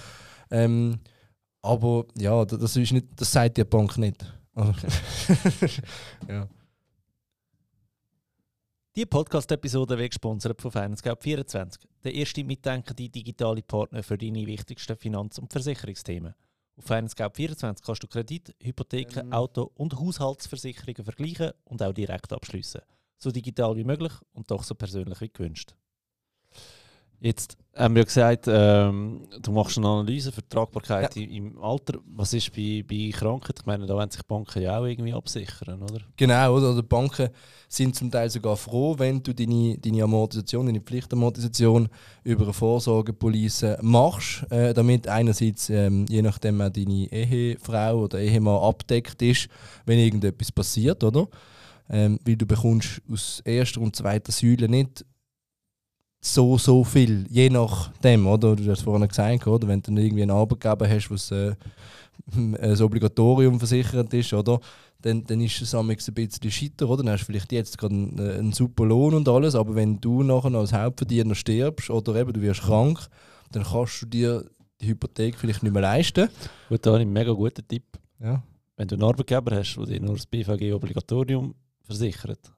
[0.52, 1.00] Ähm,
[1.62, 4.24] aber ja, da- das, ist nicht, das sagt die Bank nicht.
[4.54, 4.74] Also,
[6.30, 6.48] ja.
[8.96, 15.38] Die Podcast-Episode wird gesponsert von FinanceGap24, der erste mitdenkende digitale Partner für deine wichtigsten Finanz-
[15.38, 16.34] und Versicherungsthemen.
[16.80, 19.34] Auf FinanceGap24 kannst du Kredit, Hypotheken, Ähm.
[19.34, 22.82] Auto- und Haushaltsversicherungen vergleichen und auch direkt abschließen.
[23.18, 25.76] So digital wie möglich und doch so persönlich wie gewünscht.
[27.22, 31.64] Jetzt haben wir ja gesagt, ähm, du machst eine Analyse für die Tragbarkeit im, im
[31.64, 32.00] Alter.
[32.16, 33.60] Was ist bei, bei Krankheit?
[33.60, 36.02] Ich meine, da wollen sich Banken ja auch irgendwie absichern, oder?
[36.18, 36.76] Genau, oder?
[36.76, 37.30] Die Banken
[37.68, 41.88] sind zum Teil sogar froh, wenn du deine, deine Amortisation, deine Pflichtamortisation
[42.24, 48.62] über eine Vorsorgepolice machst, äh, damit einerseits ähm, je nachdem auch deine Ehefrau oder Ehemann
[48.62, 49.48] abdeckt ist,
[49.86, 51.28] wenn irgendetwas passiert, oder?
[51.90, 55.06] Ähm, weil du bekommst aus erster und zweiter Säule nicht
[56.22, 58.56] so, so viel, je nachdem, oder?
[58.56, 59.68] Du hast vorhin gesagt, oder?
[59.68, 61.56] Wenn du irgendwie einen Arbeitgeber hast, was äh,
[62.36, 64.60] ein Obligatorium versichert ist, oder?
[65.02, 67.04] Dann, dann ist es ein bisschen scheiter, oder?
[67.04, 70.00] Dann hast du vielleicht jetzt gerade einen, äh, einen super Lohn und alles, aber wenn
[70.02, 73.00] du nachher als Hauptverdiener stirbst oder eben du wirst krank,
[73.52, 74.46] dann kannst du dir
[74.82, 76.30] die Hypothek vielleicht nicht mehr leisten.
[76.68, 77.84] Gut, da habe ich einen mega guten Tipp.
[78.20, 78.44] Ja.
[78.76, 82.52] Wenn du einen Arbeitgeber hast, der dir nur das BVG-Obligatorium versichert,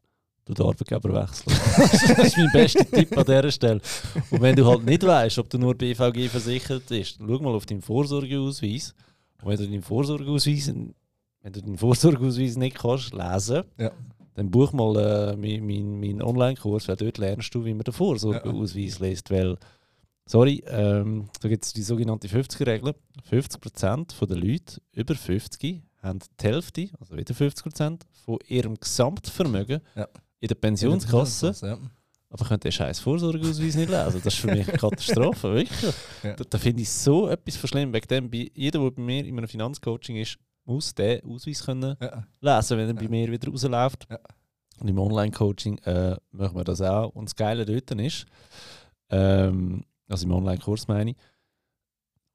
[0.53, 1.55] du den Arbeitgeber wechseln.
[2.17, 3.81] das ist mein bester Tipp an dieser Stelle.
[4.29, 7.65] Und wenn du halt nicht weißt, ob du nur BVG versichert bist, schau mal auf
[7.65, 8.93] deinen Vorsorgeausweis.
[9.41, 13.91] Und wenn du deinen Vorsorgeausweis, wenn du deinen Vorsorgeausweis nicht kannst lesen, Ja.
[14.35, 17.93] dann buch mal äh, meinen mein, mein Online-Kurs, weil dort lernst du, wie man den
[17.93, 19.31] Vorsorgeausweis liest.
[19.31, 19.57] Weil,
[20.25, 22.93] sorry, ähm, da gibt es die sogenannte 50er-Regel.
[23.29, 30.07] 50% der Leute über 50 haben die Hälfte, also wieder 50% von ihrem Gesamtvermögen Ja.
[30.41, 31.77] In der Pensionskasse, Ja.
[32.29, 34.21] aber können den scheiß Vorsorgeausweis nicht lesen.
[34.23, 35.93] Das ist für mich eine Katastrophe, wirklich.
[36.23, 36.33] Ja.
[36.33, 37.93] Da, da finde ich so etwas von schlimm.
[37.93, 41.95] Wegen dem, bei, jeder, der bei mir in einem Finanzcoaching ist, muss den Ausweis können
[42.01, 42.25] Ja.
[42.41, 44.07] lesen, wenn er bei mir wieder rausläuft.
[44.79, 47.09] Und im Online-Coaching äh, machen wir das auch.
[47.13, 48.25] Und das Geile dort ist,
[49.09, 51.17] ähm, also im Online-Kurs meine ich,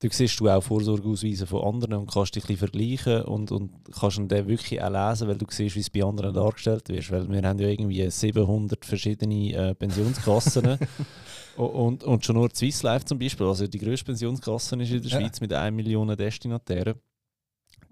[0.02, 3.70] du siehst du auch Vorsorgeausweise von anderen und kannst dich ein bisschen vergleichen und, und
[3.98, 7.10] kannst dann wirklich auch lesen, weil du siehst, wie es bei anderen dargestellt wird.
[7.10, 10.78] Weil wir haben ja irgendwie 700 verschiedene äh, Pensionskassen
[11.56, 15.02] und, und schon nur die Swiss Life zum Beispiel, also die grösste Pensionskasse ist in
[15.02, 15.20] der Ja.
[15.20, 16.94] Schweiz mit 1 Million Destinatären,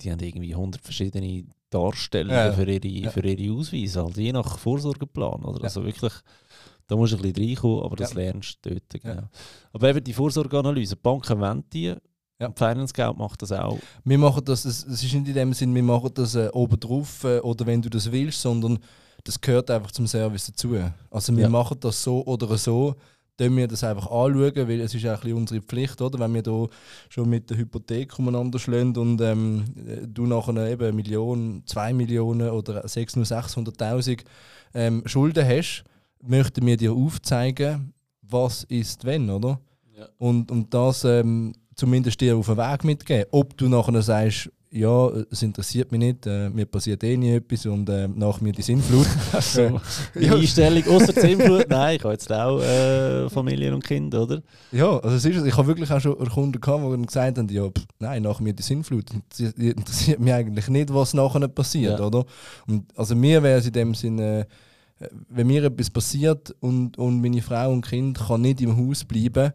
[0.00, 2.52] die haben irgendwie 100 verschiedene Darstellungen Ja.
[2.52, 3.10] für, ihre, Ja.
[3.10, 5.42] für ihre Ausweise, halt, je nach Vorsorgeplan.
[5.44, 5.58] Oder?
[5.58, 5.64] Ja.
[5.64, 6.12] Also wirklich,
[6.86, 8.20] da musst du ein bisschen reinkommen, aber das Ja.
[8.20, 8.88] lernst du dort.
[9.02, 9.14] Genau.
[9.14, 9.28] Ja.
[9.72, 11.94] Aber eben die Vorsorgeanalyse, die Banken wollen die,
[12.40, 12.46] Ja.
[12.48, 13.78] und Finance Geld macht das auch.
[14.04, 17.24] Wir machen das, es, ist nicht in dem Sinn, wir machen das äh, oben drauf
[17.24, 18.78] äh, oder wenn du das willst, sondern
[19.22, 20.76] das gehört einfach zum Service dazu.
[21.10, 21.48] Also wir Ja.
[21.48, 22.94] machen das so oder so,
[23.36, 26.18] dann wir das einfach anschauen, weil es ist auch ein bisschen unsere Pflicht, oder?
[26.20, 26.66] Wenn wir da
[27.08, 31.92] schon mit der Hypothek umeinander schlagen und ähm, äh, du nachher eben eine Million, zwei
[31.92, 34.20] Millionen oder sechs nur 600'000
[34.74, 35.84] ähm, Schulden hast,
[36.26, 39.60] möchten wir dir aufzeigen, was ist wenn, oder?
[39.96, 40.08] Ja.
[40.18, 43.26] Und, und das ähm, zumindest dir auf den Weg mitgeben.
[43.30, 47.64] Ob du nachher sagst, ja, es interessiert mich nicht, äh, mir passiert eh nie etwas
[47.66, 49.06] und äh, nach mir die Sinnflut.
[49.40, 49.80] So,
[50.20, 54.42] die Einstellung, außer Zehnflut, nein, ich habe jetzt auch äh, Familien und Kinder, oder?
[54.72, 55.44] Ja, also es ist, es.
[55.44, 58.40] ich habe wirklich auch schon Kunden gehabt, die dann gesagt haben, ja, pff, nein, nach
[58.40, 59.04] mir die Sinnflut.
[59.56, 62.06] Interessiert mich eigentlich nicht, was nachher passiert, Ja.
[62.06, 62.24] oder?
[62.66, 64.44] Und also mir wäre es in dem Sinne, äh,
[65.28, 69.52] wenn mir etwas passiert und, und meine Frau und Kind kann nicht im Haus bleiben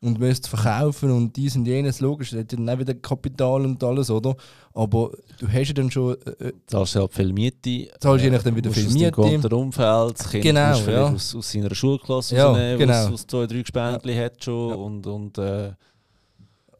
[0.00, 3.64] und müsste verkaufen und dies und jenes, logisch, das hat ja dann auch wieder Kapital
[3.64, 4.36] und alles, oder?
[4.72, 5.10] Aber
[5.40, 7.88] du hast ja dann schon, äh, Zahlst du halt viel Miete.
[8.00, 9.10] Zahlst je nachdem wieder musst viel aus Miete.
[9.10, 11.08] deinem gewohnten Umfeld, das Kind Genau, du ja.
[11.10, 12.92] aus, aus seiner Schulklasse Ja, rausnehmen, genau.
[12.92, 14.74] was, was zwei, drei Gespendli hat schon Ja.
[14.76, 15.72] und, und äh,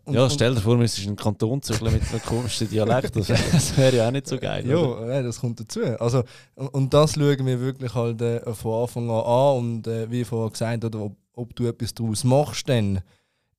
[0.09, 3.15] und, ja, stell dir vor, du müsstest in einen Kanton zügeln mit einem komischen Dialekt,
[3.15, 4.67] das wäre das wär ja auch nicht so geil.
[4.67, 5.81] Ja, ja, das kommt dazu.
[6.01, 10.11] Also, und, und das schauen wir wirklich halt äh, von Anfang an an und äh,
[10.11, 13.03] wie vorher gesagt, oder, ob, ob du etwas daraus machst, dann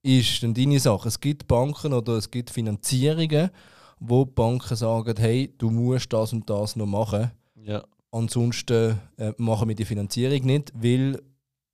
[0.01, 1.07] ist dann deine Sache.
[1.07, 3.51] Es gibt Banken oder es gibt Finanzierungen,
[3.99, 7.29] wo die Banken sagen, hey, du musst das und das noch machen.
[7.61, 7.83] Ja.
[8.11, 11.21] Ansonsten äh, machen wir die Finanzierung nicht, weil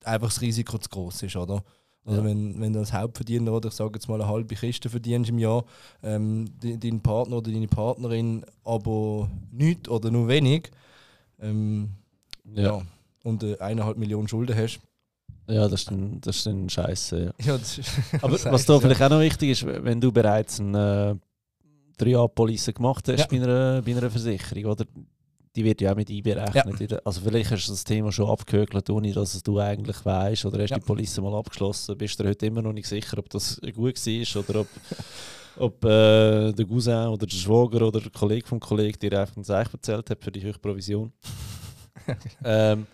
[0.03, 1.63] einfach das Risiko zu groß ist, oder?
[2.05, 2.25] Also Ja.
[2.27, 5.39] wenn, wenn du als Hauptverdiener oder ich sage jetzt mal eine halbe Kiste verdienst im
[5.39, 5.65] Jahr,
[6.03, 10.69] ähm, de- dein Partner oder deine Partnerin aber nichts oder nur wenig,
[11.41, 11.89] ähm,
[12.53, 12.61] ja.
[12.77, 12.81] Ja.
[13.23, 14.79] und äh, eineinhalb Millionen Schulden hast,
[15.47, 17.33] ja, das ist dann, das ist dann scheiße.
[17.39, 17.45] Ja.
[17.45, 17.79] ja, ist,
[18.21, 18.79] Aber was da ja.
[18.79, 21.19] vielleicht auch noch wichtig ist, wenn du bereits eine
[21.99, 23.25] 3A-Police gemacht hast Ja.
[23.29, 24.85] bei, einer, bei einer Versicherung, oder?
[25.55, 26.81] Die wird ja auch mit einberechnet.
[26.81, 30.03] in der- Also vielleicht hast du das Thema schon abgehökelt, ohne dass es du eigentlich
[30.05, 30.45] weißt.
[30.45, 30.77] Oder hast Ja.
[30.79, 31.97] die Police mal abgeschlossen.
[31.97, 34.67] Bist du heute immer noch nicht sicher, ob das gut war oder ob,
[35.57, 39.43] ob äh, der Cousin oder der Schwager oder der Kollege vom Kollegen dir einfach ein
[39.45, 41.13] Zeichen erzählt hat für die höhere Provision.
[42.43, 42.85] ähm,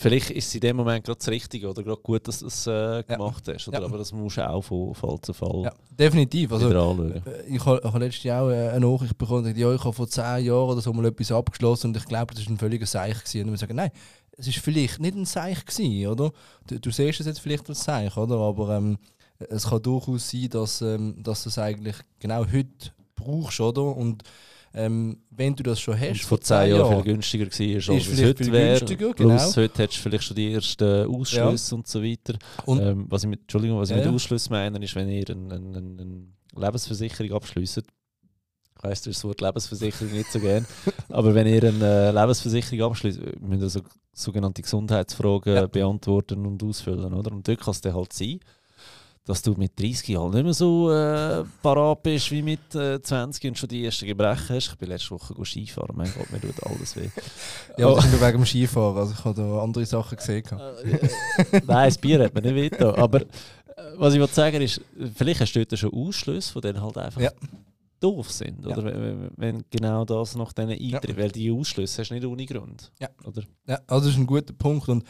[0.00, 2.66] vielleicht ist es in dem Moment gerade das Richtige oder gerade gut, dass du es
[2.66, 3.68] äh, gemacht hast.
[3.68, 3.80] Oder?
[3.80, 3.84] Ja.
[3.84, 6.52] Aber das musst du auch von Fall zu Fall ja, definitiv.
[6.52, 7.22] Also, anschauen.
[7.26, 9.92] Äh, Ich habe hab letztes Jahr auch äh, eine Nachricht bekommen, die ja, ich habe
[9.92, 12.86] vor zehn Jahren oder so mal etwas abgeschlossen und ich glaube, das war ein völliger
[12.86, 13.18] Seich.
[13.18, 13.44] Gewesen.
[13.44, 13.90] Und wir sagen, nein,
[14.32, 16.32] es ist vielleicht nicht ein Seich gewesen, oder?
[16.66, 18.36] Du, du siehst es jetzt vielleicht als Seich, oder?
[18.36, 18.96] Aber ähm,
[19.38, 23.96] es kann durchaus sein, dass, ähm, dass du es eigentlich genau heute brauchst, oder?
[23.96, 24.22] Und
[24.72, 28.22] ähm, wenn du das schon Und hast, vor zehn Jahren viel günstiger war, als es
[28.22, 28.78] heute wäre.
[28.78, 29.56] günstiger, Plus genau.
[29.56, 32.34] heute hättest du vielleicht schon die ersten Ausschlüsse und so weiter.
[32.66, 34.14] Und- ähm, was ich mit, Entschuldigung, was ich Ja, mit ja.
[34.14, 36.22] Ausschluss meine, ist, wenn ihr eine, eine, eine
[36.56, 37.78] Lebensversicherung abschließt.
[37.78, 40.64] Ich weiss, das Wort Lebensversicherung nicht so gern.
[41.08, 43.80] aber wenn ihr eine äh, Lebensversicherung abschließt, müsst ihr so,
[44.12, 45.66] sogenannte Gesundheitsfragen Ja.
[45.66, 47.12] beantworten und ausfüllen.
[47.12, 47.32] Oder?
[47.32, 48.40] Und dort kann es dann halt sein,
[49.24, 53.44] dass du mit 30 halt nicht mehr so äh, parat bist wie mit äh, 20
[53.48, 54.68] und schon die ersten Gebrechen hast.
[54.72, 57.08] Ich bin letzte Woche Skifahren, mein Gott, mir tut alles weh.
[57.76, 58.96] ja, ist nur wegen dem Skifahren.
[58.96, 60.44] Also ich habe da andere Sachen gesehen.
[60.84, 61.08] Äh,
[61.66, 62.94] Nein, das Bier hat mir nicht wehgetan.
[62.96, 63.26] Aber äh,
[63.96, 64.80] was ich wollte sagen ist,
[65.14, 67.30] vielleicht hast du dort schon Ausschlüsse, die dann halt einfach Ja.
[68.00, 68.64] doof sind.
[68.64, 68.72] Ja.
[68.76, 71.16] Oder wenn, wenn- wenn genau das nach denen eintritt.
[71.16, 72.90] Weil die Ausschlüsse hast du nicht ohne Grund.
[72.98, 73.08] Ja.
[73.24, 73.42] Oder?
[73.68, 74.88] Ja, also das ist ein guter Punkt.
[74.88, 75.04] Und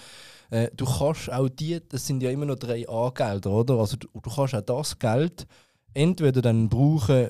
[0.51, 3.75] äh, du kannst auch die, das sind ja immer noch drei A-Gelder, oder?
[3.75, 5.47] Also du, du kannst auch das Geld
[5.95, 7.29] entweder dann brauchen,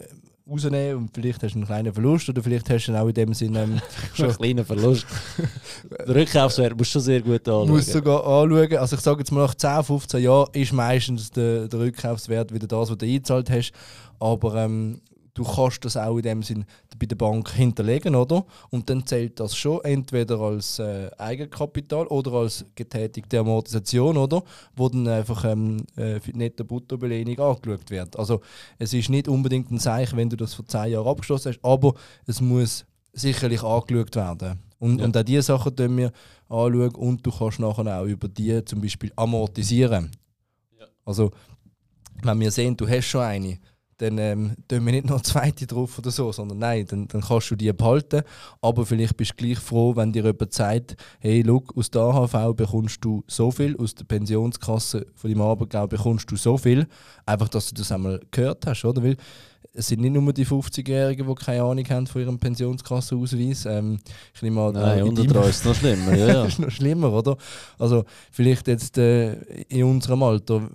[0.50, 3.14] rausnehmen und vielleicht hast du einen kleinen Verlust oder vielleicht hast du dann auch in
[3.14, 3.80] dem Sinne ähm,
[4.14, 5.06] Schon ein kleiner Verlust.
[6.06, 7.68] Der Rückkaufswert musst du schon sehr gut anschauen.
[7.68, 8.76] musst sogar anschauen.
[8.76, 12.66] Also ich sage jetzt mal nach 10, 15 Jahren ist meistens der, der Rückkaufswert wieder
[12.66, 13.72] das, was du eingezahlt hast.
[14.18, 15.00] Aber ähm,
[15.34, 16.64] du kannst das auch in dem Sinn
[16.98, 18.44] bei der Bank hinterlegen, oder?
[18.70, 24.42] Und dann zählt das schon entweder als äh, Eigenkapital oder als getätigte Amortisation, oder?
[24.76, 28.18] Wo dann einfach ähm, äh, für die nette Bruttobelehnung angeschaut wird.
[28.18, 28.40] Also
[28.78, 31.94] es ist nicht unbedingt ein Zeichen, wenn du das vor 10 Jahren abgeschlossen hast, aber
[32.26, 34.58] es muss sicherlich angeschaut werden.
[34.78, 35.04] Und, Ja.
[35.04, 36.12] und auch diese Sachen tun wir
[36.48, 40.10] anschauen und du kannst nachher auch über die zum Beispiel amortisieren.
[40.78, 40.86] Ja.
[41.04, 41.30] Also,
[42.22, 43.58] wenn wir sehen, du hast schon eine,
[44.00, 47.50] dann ähm, tun wir nicht noch zweite drauf oder so, sondern nein, dann, dann kannst
[47.50, 48.22] du die behalten.
[48.62, 52.54] Aber vielleicht bist du gleich froh, wenn dir jemand sagt, hey, look, aus der AHV
[52.56, 56.86] bekommst du so viel, aus der Pensionskasse von deinem Arbeitgeber bekommst du so viel.
[57.26, 59.02] Einfach, dass du das einmal gehört hast, oder?
[59.02, 59.16] Weil
[59.72, 63.66] es sind nicht nur die 50-Jährigen, die keine Ahnung haben von ihrem Pensionskassenausweis.
[63.66, 63.98] Ähm,
[64.34, 66.16] ich nehme an, Nein, in unter drei ist es noch schlimmer.
[66.16, 66.34] Ja, ja.
[66.44, 67.36] das ist noch schlimmer, oder?
[67.78, 69.34] Also vielleicht jetzt äh,
[69.68, 70.68] in unserem Alter,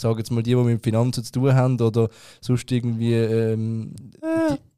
[0.00, 2.08] sage jetzt mal die, die mit Finanzen zu tun haben oder
[2.40, 3.94] sonst irgendwie, ähm,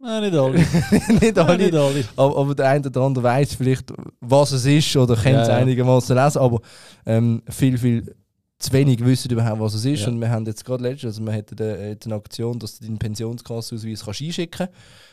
[0.03, 0.59] Nein, nicht alle.
[1.21, 2.05] nicht Nein, alle, nicht alle.
[2.17, 5.55] aber, aber der eine oder andere weiß vielleicht, was es ist oder kennt es Ja,
[5.55, 5.61] ja.
[5.61, 6.61] einigermaßen lesen, aber
[7.05, 8.15] ähm, viel, viel
[8.61, 10.03] zu wenig wissen überhaupt, was es ist.
[10.03, 10.09] Ja.
[10.09, 12.85] Und wir haben jetzt gerade letztens, also wir hatten äh, jetzt eine Aktion, dass du
[12.85, 14.69] deinen Pensionskassenausweis kannst einschicken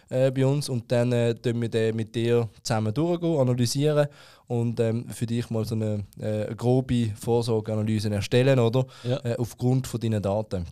[0.09, 4.07] äh, bei uns und dann äh, tun wir den mit dir zusammen durchgehen, analysieren
[4.47, 8.85] und ähm, für dich mal so eine, äh, grobe Vorsorgeanalyse erstellen, oder?
[9.03, 9.17] Ja.
[9.23, 10.65] Äh, aufgrund von deinen Daten.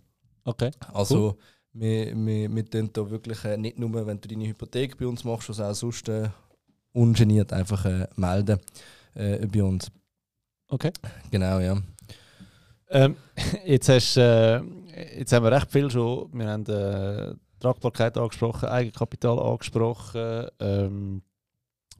[0.44, 0.70] Okay.
[0.92, 1.38] Also
[1.72, 5.24] wir, wir, wir tun da wirklich äh, nicht nur, wenn du deine Hypothek bei uns
[5.24, 6.28] machst, sondern auch sonst äh,
[6.92, 8.60] ungeniert einfach äh, melden
[9.14, 9.90] bei uns.
[10.68, 10.92] okay.
[11.30, 11.78] Genau, ja.
[12.90, 13.16] Ähm,
[13.66, 14.60] jetzt, hast, äh,
[15.18, 16.28] jetzt haben wir recht viel schon.
[16.32, 21.22] Wir haben äh, Tragbarkeit angesprochen, Eigenkapital angesprochen, ähm,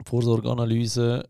[0.04, 1.28] Vorsorgeanalyse.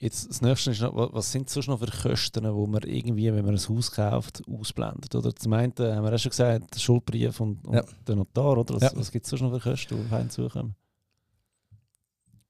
[0.00, 3.32] Jetzt das nächste ist noch, wa- was sind sonst noch für Kosten, wo man irgendwie,
[3.32, 5.12] wenn man ein Haus kauft, ausblendet?
[5.14, 7.82] Oder zum einen haben wir auch schon gesagt, der Schuldbrief und, und Ja.
[8.06, 8.74] der Notar, oder?
[8.76, 8.90] Was, Ja.
[8.94, 10.76] was gibt es sonst noch für Kosten, die auf einen zukommen?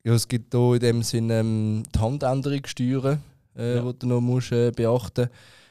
[0.04, 3.22] Ja, es gibt hier in dem Sinne ähm, die Handänderungssteuern,
[3.56, 3.92] äh, Ja.
[3.92, 5.30] die du noch musst, äh, beachten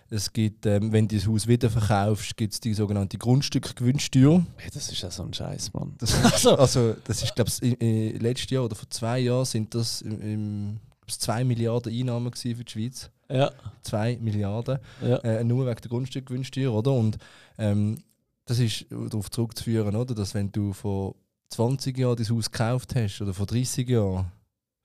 [0.10, 4.46] Es gibt, ähm, wenn du das Haus wieder verkaufst, gibt es die sogenannte Grundstückgewinnsteuer.
[4.56, 5.96] Hey, das ist ja so ein Scheiß, Mann.
[5.98, 10.02] Das ist, also, das ist, glaube ich, letztes Jahr oder vor zwei Jahren sind das
[10.02, 13.10] im, im 2 Milliarden Einnahmen für die Schweiz.
[13.30, 13.52] Ja.
[13.84, 14.80] 2 Milliarden.
[15.02, 15.18] Ja.
[15.18, 16.94] Äh, nur wegen der Grundstückgewinnsteuer, oder?
[16.94, 17.18] Und
[17.58, 18.04] ähm,
[18.46, 20.16] das ist darauf zurückzuführen, oder?
[20.16, 21.16] Dass wenn du vor
[21.50, 24.32] 20 Jahren dein Haus gekauft hast oder vor 30 Jahren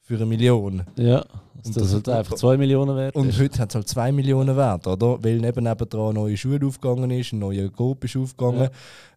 [0.04, 1.24] für eine Million Ja.
[1.64, 3.38] Und das das- halt einfach 2 Millionen wert und ist.
[3.40, 5.22] heute hat es halt 2 Millionen wert, oder?
[5.22, 8.68] Weil neben nebendran eine neue Schule aufgegangen ist, ein neuer Coop ist aufgegangen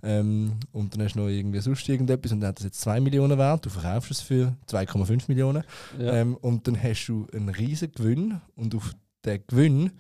[0.04, 3.00] ähm, und dann hast du noch irgendwie sonst irgendetwas und dann hat das jetzt 2
[3.00, 5.64] Millionen wert, du verkaufst es für 2,5 Millionen
[6.00, 6.14] Ja.
[6.14, 8.92] ähm, und dann hast du einen riesen Gewinn und auf
[9.26, 9.92] den Gewinn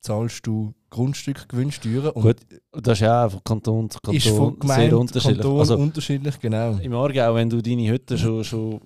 [0.00, 2.36] zahlst du Grundstückgewinnsteuern und Gut,
[2.72, 5.38] Das ist ja auch von Kanton zu ist von Kanton Gemeinde sehr unterschiedlich.
[5.40, 6.76] Kanton also unterschiedlich, genau.
[6.80, 8.80] im Aargau, wenn du deine Hütte schon, schon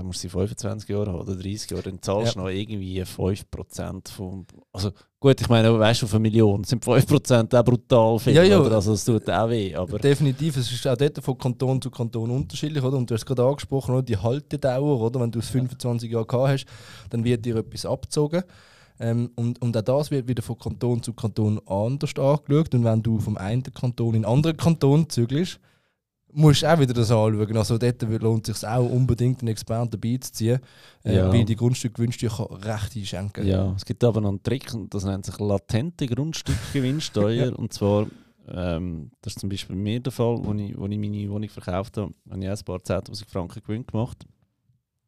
[0.00, 3.02] dann musst du sie 25 Jahre haben oder 30 Jahre, dann zahlst du noch irgendwie
[3.02, 4.46] 5% vom.
[4.72, 8.32] Also gut, ich meine, weißt du, auf eine Million sind 5% auch brutal viel.
[8.32, 8.60] Ja, ja.
[8.60, 8.76] Oder?
[8.76, 9.74] Also es tut auch weh.
[9.74, 12.96] Aber Definitiv, es ist auch dort von Kanton zu Kanton unterschiedlich, oder?
[12.96, 14.02] Und du hast es gerade angesprochen, oder?
[14.02, 15.20] die Haltedauer, oder?
[15.20, 16.64] Wenn du es 25 Jahre gehabt hast,
[17.10, 18.42] dann wird dir etwas abgezogen.
[18.98, 22.74] Ähm, und, und auch das wird wieder von Kanton zu Kanton anders angeschaut.
[22.74, 25.60] Und wenn du vom einen Kanton in den anderen Kanton zügelst,
[26.32, 27.56] musst auch wieder das anschauen.
[27.56, 30.60] Also dort lohnt es sich auch unbedingt, einen Experten beizuziehen,
[31.04, 31.32] äh, Ja.
[31.32, 33.46] weil die Grundstückgewinnsteuer kann recht einschenken.
[33.46, 37.52] ja, es gibt aber noch einen Trick, und das nennt sich latente Grundstückgewinnsteuer.
[37.58, 38.06] Und zwar,
[38.48, 41.48] ähm, das ist zum Beispiel bei mir der Fall, wo ich, wo ich meine Wohnung
[41.48, 44.24] verkauft habe, habe ich ein paar 10'000 Franken Gewinn gemacht.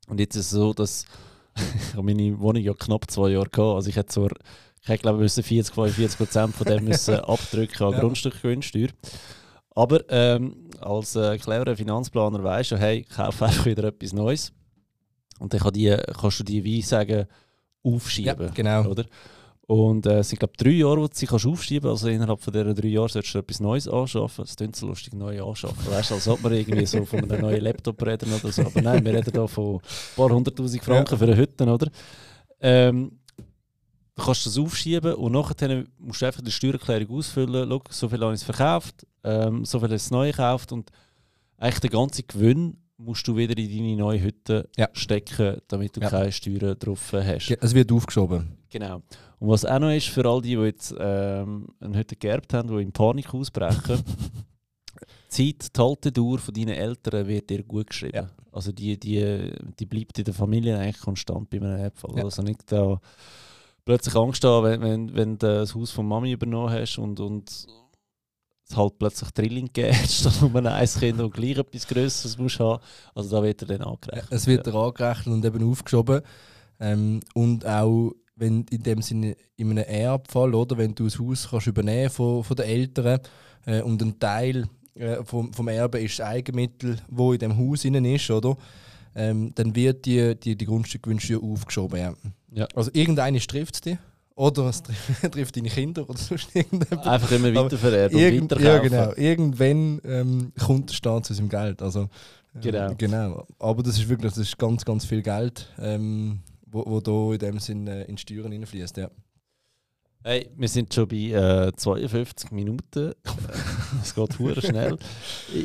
[0.09, 1.05] Und jetzt ist es so, dass
[1.97, 3.77] ich meine Wohnung ja knapp zwei Jahre gehabt.
[3.77, 4.31] Also ich hätte zwar,
[4.83, 8.01] ich hätte glaube ich müssen 40, 45 Prozent von dem müssen abdrücken an Ja.
[8.01, 8.89] Grundstückgewinnsteuer.
[9.75, 14.53] Aber ähm, als äh, cleverer Finanzplaner weisst du, hey, kauf einfach wieder etwas Neues.
[15.39, 17.27] Und dann kann die, kannst du die, wie sagen, Ja,
[17.83, 18.51] aufschieben.
[18.55, 18.85] genau.
[18.87, 19.07] Oder?
[19.66, 22.05] Und äh, es sind, glaube ich, drei Jahre, wo du sie kannst aufschieben kannst.
[22.05, 24.45] Also innerhalb von diesen drei Jahren solltest du etwas Neues anschaffen.
[24.45, 25.91] Es klingt so lustig, neu anschaffen.
[25.91, 28.62] Weißt du, als ob man irgendwie so von einem neuen Laptop reden oder so.
[28.62, 29.81] Aber nein, wir reden da von ein
[30.16, 31.89] paar hunderttausend Franken für eine Hütte, oder?
[32.61, 33.18] Ähm,
[34.14, 37.68] du kannst das aufschieben und nachher musst du einfach die Steuererklärung ausfüllen.
[37.70, 40.91] Schau, so viel habe ich verkauft, ähm, so viel habe ich es neu gekauft und
[41.59, 44.89] eigentlich den ganzen Gewinn musst du wieder in deine neue Hütte Ja.
[44.93, 46.11] stecken, damit du Ja.
[46.11, 47.47] keine Steuern drauf hast.
[47.49, 48.57] Ge- Es wird aufgeschoben.
[48.70, 49.03] Genau.
[49.39, 52.68] Und was auch noch ist für all die, die jetzt ähm, eine Hütte geerbt haben,
[52.68, 58.14] die in Panik ausbrechen, die Zeit, die Haltedauer von deinen Eltern wird dir gut geschrieben.
[58.16, 58.31] Ja.
[58.53, 62.16] Also die, die, die bleibt in der Familie eigentlich konstant bei einem Erbfall.
[62.16, 62.25] Ja.
[62.25, 63.01] Also nicht da
[63.85, 67.66] plötzlich Angst haben, wenn, wenn, wenn du das Haus von Mami übernommen hast und, und
[68.68, 72.60] es halt plötzlich Drilling gegeben hat, statt nur ein Kind und gleich etwas Größeres musst
[72.60, 72.82] haben.
[73.14, 74.32] Also da wird er dann angerechnet.
[74.32, 76.22] Es wird dir angerechnet und eben aufgeschoben.
[76.80, 81.48] Ähm, und auch wenn in dem Sinne in einem Erbfall, oder wenn du das Haus
[81.50, 83.20] kannst übernehmen von, von den Eltern
[83.66, 87.84] äh, und ein Teil äh, vom, vom Erbe ist das Eigenmittel, wo in dem Haus
[87.84, 88.56] innen ist, oder?
[89.14, 92.00] Ähm, dann wird die, die, die Grundstückgewinnsteuer aufgeschoben.
[92.00, 92.14] Ja.
[92.54, 92.68] Ja.
[92.74, 93.98] Also irgendeines trifft es dich.
[94.35, 94.83] Oder es
[95.30, 97.07] trifft, deine Kinder oder sonst irgendetwas.
[97.07, 98.91] Einfach immer weitervererben und Irgend, ja, weiterkaufen.
[98.91, 99.12] genau.
[99.16, 101.83] Irgendwann ähm, kommt der Staat zu seinem Geld.
[101.83, 102.01] Also,
[102.55, 102.95] ähm, Genau.
[102.97, 103.47] genau.
[103.59, 107.39] Aber das ist wirklich das ist ganz, ganz viel Geld, ähm, wo, wo da in
[107.39, 108.97] dem Sinn äh, in Steuern hineinfließt.
[108.99, 109.11] Ja.
[110.24, 113.11] Hey, wir sind schon bei äh, 52 Minuten.
[113.11, 113.14] Äh,
[114.03, 114.97] Es geht hure schnell.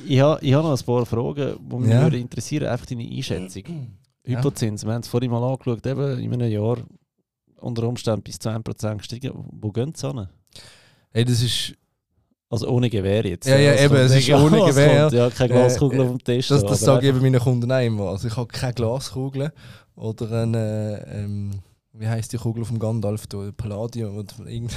[0.07, 2.07] Ich, habe ich ha noch ein paar Fragen, die mich Ja.
[2.07, 3.63] interessieren, einfach deine Einschätzung.
[4.26, 4.39] Ja.
[4.39, 6.78] Hypozins, wir haben es vorhin mal angeschaut, eben in einem Jahr
[7.60, 9.32] unter Umständen bis 2% gestiegen.
[9.51, 10.28] Wo gehen sie hin?
[11.12, 11.74] Hey, das ist,
[12.49, 13.47] Also ohne Gewehr jetzt.
[13.47, 15.01] Ja, ja, Also eben, es ist ohne Gewehr.
[15.03, 15.14] kommt.
[15.14, 16.47] Ja, keine Äh, Glaskugel äh, auf dem Tisch.
[16.47, 18.10] das, das sage ich eben meinen Kunden auch immer.
[18.10, 19.51] Also ich habe keine Glaskugel
[19.95, 21.51] oder eine, ähm,
[21.93, 23.49] wie heißt die Kugel vom Gandalf da?
[23.58, 24.72] Palladium oder irgend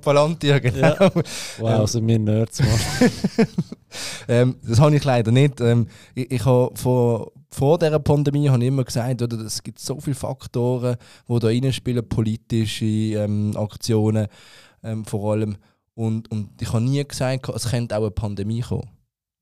[0.00, 0.86] Palantir, genau.
[0.98, 1.10] Ja.
[1.58, 2.70] Wow, sind wir Nerds, Mann.
[4.28, 5.60] Ähm, das habe ich leider nicht.
[5.62, 9.78] Ähm, ich ich habe vor, vor dieser Pandemie habe ich immer gesagt, oder, es gibt
[9.78, 10.96] so viele Faktoren,
[11.28, 14.26] die da reinspielen, politische ähm, Aktionen
[14.82, 15.56] ähm, vor allem.
[15.94, 18.88] Und, und ich habe nie gesagt, es könnte auch eine Pandemie kommen.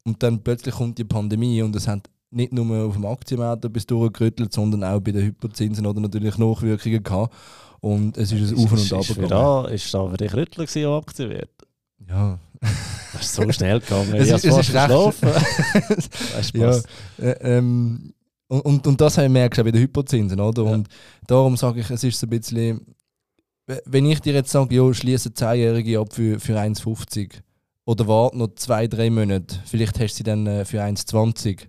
[0.04, 3.86] Und dann plötzlich kommt die Pandemie und es hat nicht nur auf dem Aktienmarkt etwas
[3.86, 7.34] durchgerüttelt, sondern auch bei den Hyperzinsen oder natürlich Nachwirkungen gehabt.
[7.80, 10.64] Und es ist ein Auf und Ist- Ab ist da- Ist da für dich Rüttler
[10.64, 11.50] gewesen, am Aktienwert?
[12.08, 12.38] Ja.
[13.12, 14.14] Das ist so schnell gegangen.
[14.14, 14.74] Es ich ist- es ist.
[16.36, 16.76] Weißt du, Ja,
[17.18, 18.12] äh, ähm,
[18.48, 20.64] und, und, und das haben wir merkst du auch bei den Hypozinsen, oder?
[20.64, 20.70] Ja.
[20.70, 20.88] Und
[21.26, 22.80] darum sage ich, es ist so ein bisschen,
[23.86, 27.30] wenn ich dir jetzt sage, ja, schließe 10-Jährige ab für, für 1,50
[27.84, 31.62] oder warte noch zwei, drei Monate, vielleicht hast du sie dann äh, für 1,20.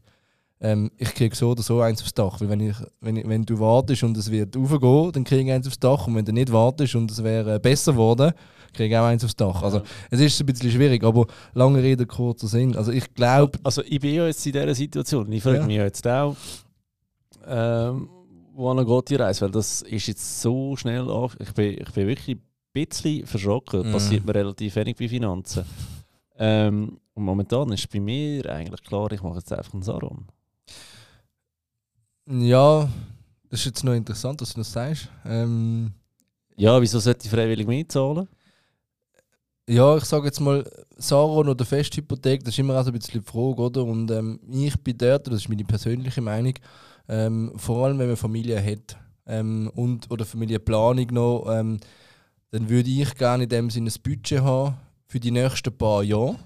[0.60, 2.40] Ähm, ich kriege so oder so eins aufs Dach.
[2.42, 5.52] Weil wenn, ich, wenn, ich, wenn du wartest und es wird aufgehen, dann kriege ich
[5.52, 6.08] eins aufs Dach.
[6.08, 8.32] Und wenn du nicht wartest und es wäre besser geworden,
[8.74, 9.62] kriege ich auch eins aufs Dach.
[9.62, 12.76] Also es ist ein bisschen schwierig, aber lange Rede, kurzer Sinn.
[12.76, 15.32] Also ich glaube, Also ich bin ja jetzt in dieser Situation.
[15.32, 15.66] Ich frage Ja.
[15.66, 16.36] mich ja jetzt auch,
[17.46, 18.10] ähm,
[18.54, 19.42] wo geht die Reise?
[19.42, 21.38] Weil das ist jetzt so schnell auf.
[21.40, 22.42] Ich bin, ich bin wirklich ein
[22.74, 23.88] bisschen verschrocken.
[23.88, 23.92] Mhm.
[23.92, 25.64] Passiert mir relativ wenig bei Finanzen.
[26.40, 30.26] Ähm, und momentan ist bei mir eigentlich klar, ich mache jetzt einfach einen Saron.
[32.30, 32.90] Ja,
[33.50, 35.10] das ist jetzt noch interessant, dass du das sagst.
[35.26, 35.94] Ähm,
[36.58, 38.28] Ja, wieso sollte ich freiwillig mitzahlen?
[39.70, 40.64] ja, ich sage jetzt mal,
[40.98, 43.84] Saron oder Festhypothek, das ist immer auch so ein bisschen die Frage, oder?
[43.84, 46.54] Und ähm, ich bin dort, das ist meine persönliche Meinung,
[47.10, 51.80] ähm, vor allem wenn man Familie hat ähm, und, oder Familienplanung noch, ähm,
[52.52, 56.38] dann würde ich gerne in dem Sinne ein Budget haben für die nächsten paar Jahre,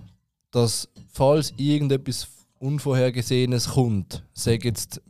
[0.50, 2.28] dass falls irgendetwas
[2.62, 5.02] Unvorhergesehenes kommt, sage jetzt,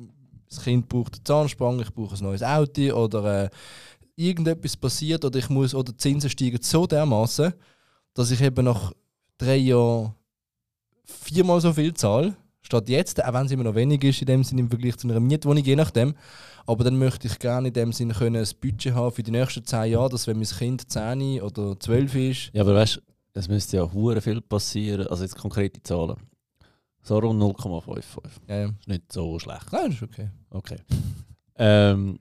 [0.49, 3.49] das Kind braucht eine Zahnspange, ich brauche ein neues Auto oder äh,
[4.15, 7.53] irgendetwas passiert oder ich muss oder die Zinsen steigen so dermaßen,
[8.13, 8.91] dass ich eben nach
[9.37, 10.13] drei Jahren
[11.05, 14.43] viermal so viel zahle, statt jetzt, auch wenn es immer noch wenig ist in dem
[14.43, 16.13] Sinne im Vergleich zu einer Mietwohnung, je nachdem.
[16.65, 19.65] Aber dann möchte ich gerne in dem Sinne können ein Budget haben für die nächsten
[19.65, 23.01] zehn Jahre, dass wenn mein Kind 10 oder 12 ist, Ja, aber weißt
[23.33, 25.07] es müsste ja hure viel passieren.
[25.07, 26.17] Also jetzt konkrete Zahlen.
[27.03, 28.19] So rund 0,55.
[28.47, 28.65] ja, ja.
[28.67, 29.71] Ist nicht so schlecht.
[29.71, 30.29] Nein, ist okay.
[30.51, 30.77] Okay.
[31.55, 32.19] Ähm,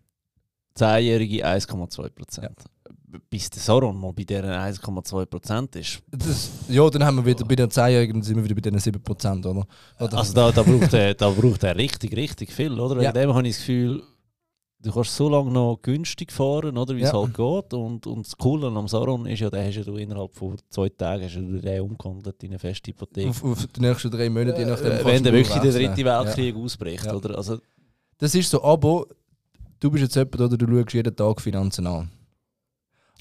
[0.77, 2.57] 10-Jährige 1,2 Prozent.
[3.29, 6.01] Bis der Saron mal bei dieser 1,2 Prozent ist.
[6.11, 8.79] Das, ja, dann haben wir wieder bei den 10-Jährigen, dann sind wir wieder bei den
[8.79, 9.67] 7%, oder?
[9.99, 12.95] oder Also da, da, braucht er, da braucht er richtig, richtig viel, oder?
[12.97, 13.13] Wegen Ja.
[13.13, 14.03] dem habe ich das Gefühl,
[14.83, 17.19] du kannst so lange noch günstig fahren, oder, wie es Ja.
[17.19, 17.75] halt geht.
[17.75, 20.89] Und, und das Coole am Saron ist ja, den hast ja du innerhalb von zwei
[20.89, 23.29] Tagen hast du den umgewandelt in eine feste Hypothek.
[23.29, 24.93] auf, auf die nächsten drei Monate, je nachdem.
[24.93, 27.15] Äh, wenn der wirklich der dritte Weltkrieg ausbricht, Ja.
[27.15, 27.37] oder?
[27.37, 27.59] Also,
[28.19, 29.07] Das ist so, aber
[29.81, 32.11] du bist jetzt jemand, oder du schaust jeden Tag Finanzen an.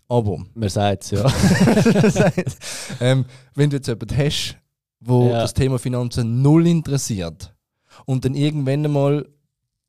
[0.08, 1.26] Aber, man sagt es ja.
[3.00, 4.58] ähm, wenn du jetzt jemanden hast,
[5.00, 5.42] wo Ja.
[5.42, 7.54] das Thema Finanzen null interessiert
[8.06, 9.28] und dann irgendwann einmal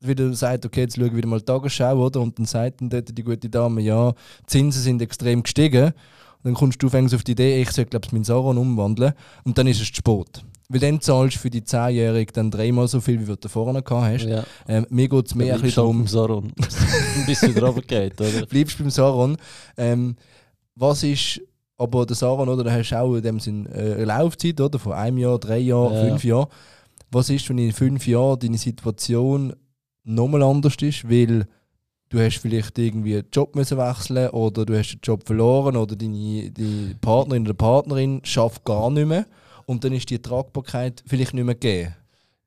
[0.00, 2.20] wieder sagt, okay, jetzt schaue ich wieder mal die Tagesschau, oder?
[2.20, 5.86] Und dann sagt dann dort die gute Dame, ja, die Zinsen sind extrem gestiegen.
[5.86, 9.12] Und dann kommst du fängst auf die Idee, ich sollte, glaube ich, meinen Saron umwandeln.
[9.44, 10.42] Und dann ist es zu spät.
[10.70, 14.06] Weil dann zahlst du für die 10-Jährige dann dreimal so viel, wie du vorne gehabt
[14.06, 14.24] hast.
[14.24, 14.44] ja.
[14.68, 16.52] Ähm, mir geht es mehr ein bisschen darum, um Saron.
[17.26, 18.46] Bis wieder runtergeht, oder?
[18.48, 19.36] bleibst beim Saron.
[19.76, 20.14] Ähm,
[20.76, 21.40] was ist
[21.76, 22.62] aber der Saron, oder?
[22.64, 24.78] Da hast du auch in dem Sinn äh, eine Laufzeit, oder?
[24.78, 26.04] Von einem Jahr, drei Jahren, Ja.
[26.08, 26.46] fünf Jahren.
[27.10, 29.52] Was ist, wenn in fünf Jahren deine Situation
[30.04, 31.08] nochmal anders ist?
[31.08, 31.46] Weil
[32.08, 35.96] du hast vielleicht irgendwie einen Job müssen wechseln oder du hast den Job verloren oder
[35.96, 39.26] deine, die Partnerin oder Partnerin schafft gar nicht mehr
[39.66, 41.94] und dann ist die Tragbarkeit vielleicht nicht mehr gegeben.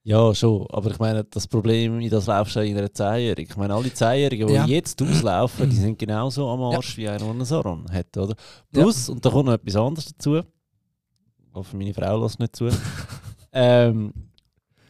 [0.05, 0.67] Ja, schon.
[0.69, 3.51] Aber ich meine, das Problem, in das laufst du ja in einer 10-Jährigen.
[3.51, 4.65] Ich meine, alle 10-Jährigen, die Ja.
[4.65, 8.35] jetzt auslaufen, die sind genauso am Arsch wie einer, der einen Saron hat, oder?
[8.75, 8.81] Ja.
[8.81, 10.39] Plus, und da kommt noch etwas anderes dazu.
[10.39, 12.67] Ich hoffe, meine Frau lässt nicht zu.
[13.53, 14.13] ähm,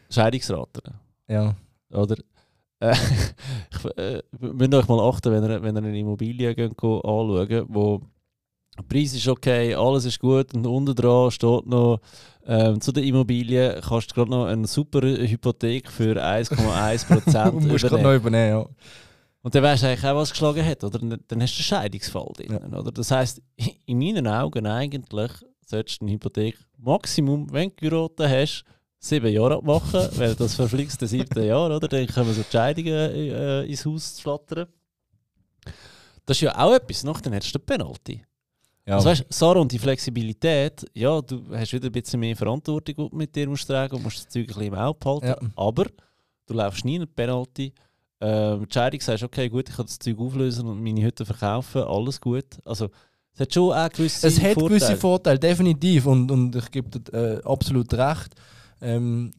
[0.09, 0.81] Scheidungsraten,
[1.27, 1.53] Ja.
[1.91, 2.15] oder?
[2.83, 2.95] Äh,
[3.71, 8.01] ich, äh, müsst euch mal achten, wenn ihr, wenn ihr eine Immobilie geht, anschauen, wo
[8.77, 11.99] der Preis ist okay, alles ist gut und unten dran steht noch
[12.45, 17.67] ähm, zu der Immobilie kannst du gerade noch eine super Hypothek für 1,1 Prozent Du
[17.67, 18.03] musst gerade übernehmen.
[18.03, 18.65] noch übernehmen, ja.
[19.43, 20.99] Und dann weißt du eigentlich auch, was geschlagen hat, oder?
[20.99, 22.91] Dann- hast du einen Scheidungsfall drin, oder?
[22.91, 23.41] Das heisst,
[23.85, 25.31] in meinen Augen eigentlich
[25.65, 28.65] solltest du eine Hypothek Maximum, wenn du geraten hast,
[29.03, 31.87] sieben Jahre abmachen, weil das verflixte siebte Jahr, oder?
[31.87, 34.67] Dann kommen so die Scheidungen äh, ins Haus flattern.
[36.25, 38.23] Das ist ja auch etwas, noch dann hättest du eine Penalty.
[38.85, 38.95] ja.
[38.95, 43.09] Also weißt du, Sarah und die Flexibilität, ja, du hast wieder ein bisschen mehr Verantwortung,
[43.11, 45.27] mit dir musst tragen und musst das Zeug ein bisschen im Auge behalten.
[45.27, 45.37] Ja.
[45.55, 45.85] Aber
[46.45, 47.73] du läufst nie eine Penalty.
[48.21, 51.81] Ähm, die Scheidung sagst, okay, gut, ich kann das Zeug auflösen und meine Hütte verkaufen,
[51.83, 52.45] alles gut.
[52.63, 52.89] Also,
[53.33, 54.69] es hat schon auch gewisse Es hat Vorteile.
[54.69, 56.05] gewisse Vorteile, definitiv.
[56.05, 58.33] Und, und ich gebe dir äh, absolut recht.
[58.83, 59.31] Ähm,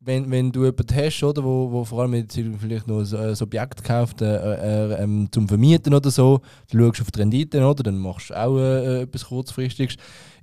[0.00, 3.82] wenn, wenn du jemanden hast, oder, wo, wo vor allem jetzt vielleicht noch ein, Objekt
[3.82, 7.98] kauft äh, äh, ähm, zum Vermieten oder so, du schaust auf die Rendite, oder, dann
[7.98, 9.96] machst du auch äh, etwas kurzfristiges.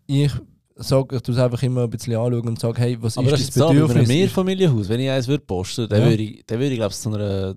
[0.07, 0.31] Ich
[0.75, 3.39] sage, ich tue es einfach immer ein bisschen anschauen und sage, hey, was Aber das
[3.39, 4.07] ist ist das jetzt so, bei einem Bedürfnis?
[4.09, 6.09] Mehrfamilienhaus, wenn ich eins würde posten, dann Ja.
[6.09, 7.55] würde ich, dann würde ich glaube ich, zu einer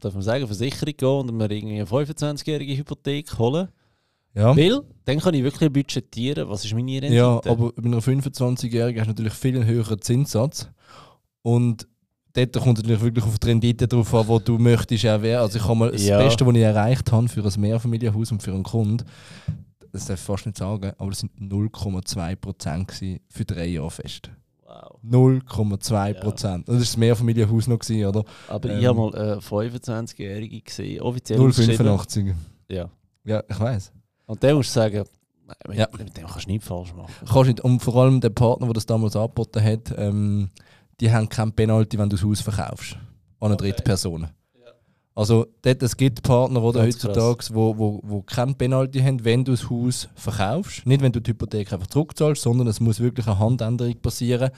[0.00, 3.68] darf man sagen, Versicherung gehen und mir irgendwie eine 25-jährige Hypothek holen.
[4.34, 4.56] Ja.
[4.56, 7.14] Weil dann kann ich wirklich budgetieren, was ist meine Rendite.
[7.14, 10.68] Ja, aber bei einer 25-Jährigen hast du natürlich viel höheren Zinssatz.
[11.42, 11.88] Und
[12.34, 15.42] dort kommt es natürlich wirklich auf die Rendite drauf an, wo du möchtest erwerben.
[15.42, 16.18] Also ich habe mal das Ja.
[16.18, 19.04] Beste, was ich erreicht habe für ein Mehrfamilienhaus und für einen Kunden,
[19.92, 24.30] das darf ich fast nicht sagen, aber das sind 0,2% gewesen für drei Jahre fest.
[24.64, 24.98] Wow.
[25.04, 26.22] 0,2%.
[26.22, 28.24] Und Das war das Mehrfamilienhaus noch, gewesen, oder?
[28.46, 28.78] Aber Ähm.
[28.78, 31.86] ich habe mal eine 25-Jährige gesehen, offiziell ausgeschrieben.
[31.88, 32.34] 0,85.
[32.68, 32.88] Ja.
[33.24, 33.92] Ja, ich weiß.
[34.30, 35.04] Und dann musst du sagen,
[35.66, 35.88] mit, Ja.
[35.98, 37.12] mit dem kannst du nichts falsch machen.
[37.26, 40.50] Kannst nicht, und vor allem der Partner, der das damals angeboten hat, ähm,
[41.00, 42.94] die haben kein Penalty, wenn du das Haus verkaufst.
[43.40, 44.28] An eine dritte Person.
[45.14, 49.44] Also dort, es gibt Partner oder Ganz heutzutage, wo, wo, wo kein Penalty haben, wenn
[49.44, 50.86] du das Haus verkaufst.
[50.86, 54.50] Nicht, wenn du die Hypothek einfach zurückzahlst, sondern es muss wirklich eine Handänderung passieren.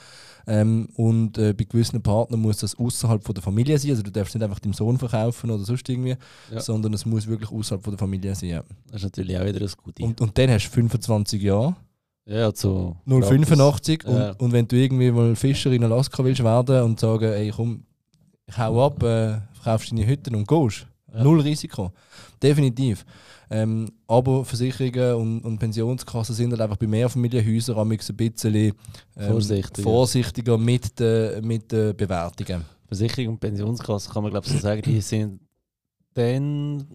[0.46, 3.92] Ähm, und äh, bei gewissen Partnern muss das außerhalb der Familie sein.
[3.92, 6.16] Also du darfst nicht einfach deinem Sohn verkaufen oder sonst irgendwie,
[6.52, 6.60] Ja.
[6.60, 8.48] sondern es muss wirklich außerhalb der Familie sein.
[8.50, 8.62] Ja.
[8.88, 10.02] Das ist natürlich auch wieder ein Gute.
[10.04, 11.76] Und, und dann hast du 25 Jahre.
[12.26, 14.32] ja, so 085 und, Ja.
[14.32, 17.84] und wenn du irgendwie mal Fischer in Alaska willst werden und sagen, ey komm,
[18.46, 20.86] ich hau ab, äh, verkaufst deine Hütten und gehst.
[21.14, 21.22] Ja.
[21.24, 21.92] Null Risiko.
[22.42, 23.04] Definitiv.
[23.50, 28.72] Ähm, aber Versicherungen und, und Pensionskassen sind halt einfach bei Mehrfamilienhäusern am ein bisschen ähm,
[29.14, 29.82] Vorsichtiger.
[29.82, 32.64] vorsichtiger mit den mit den Bewertungen.
[32.86, 35.40] Versicherung und Pensionskasse kann man glaube ich so sagen, die sind
[36.14, 36.86] dann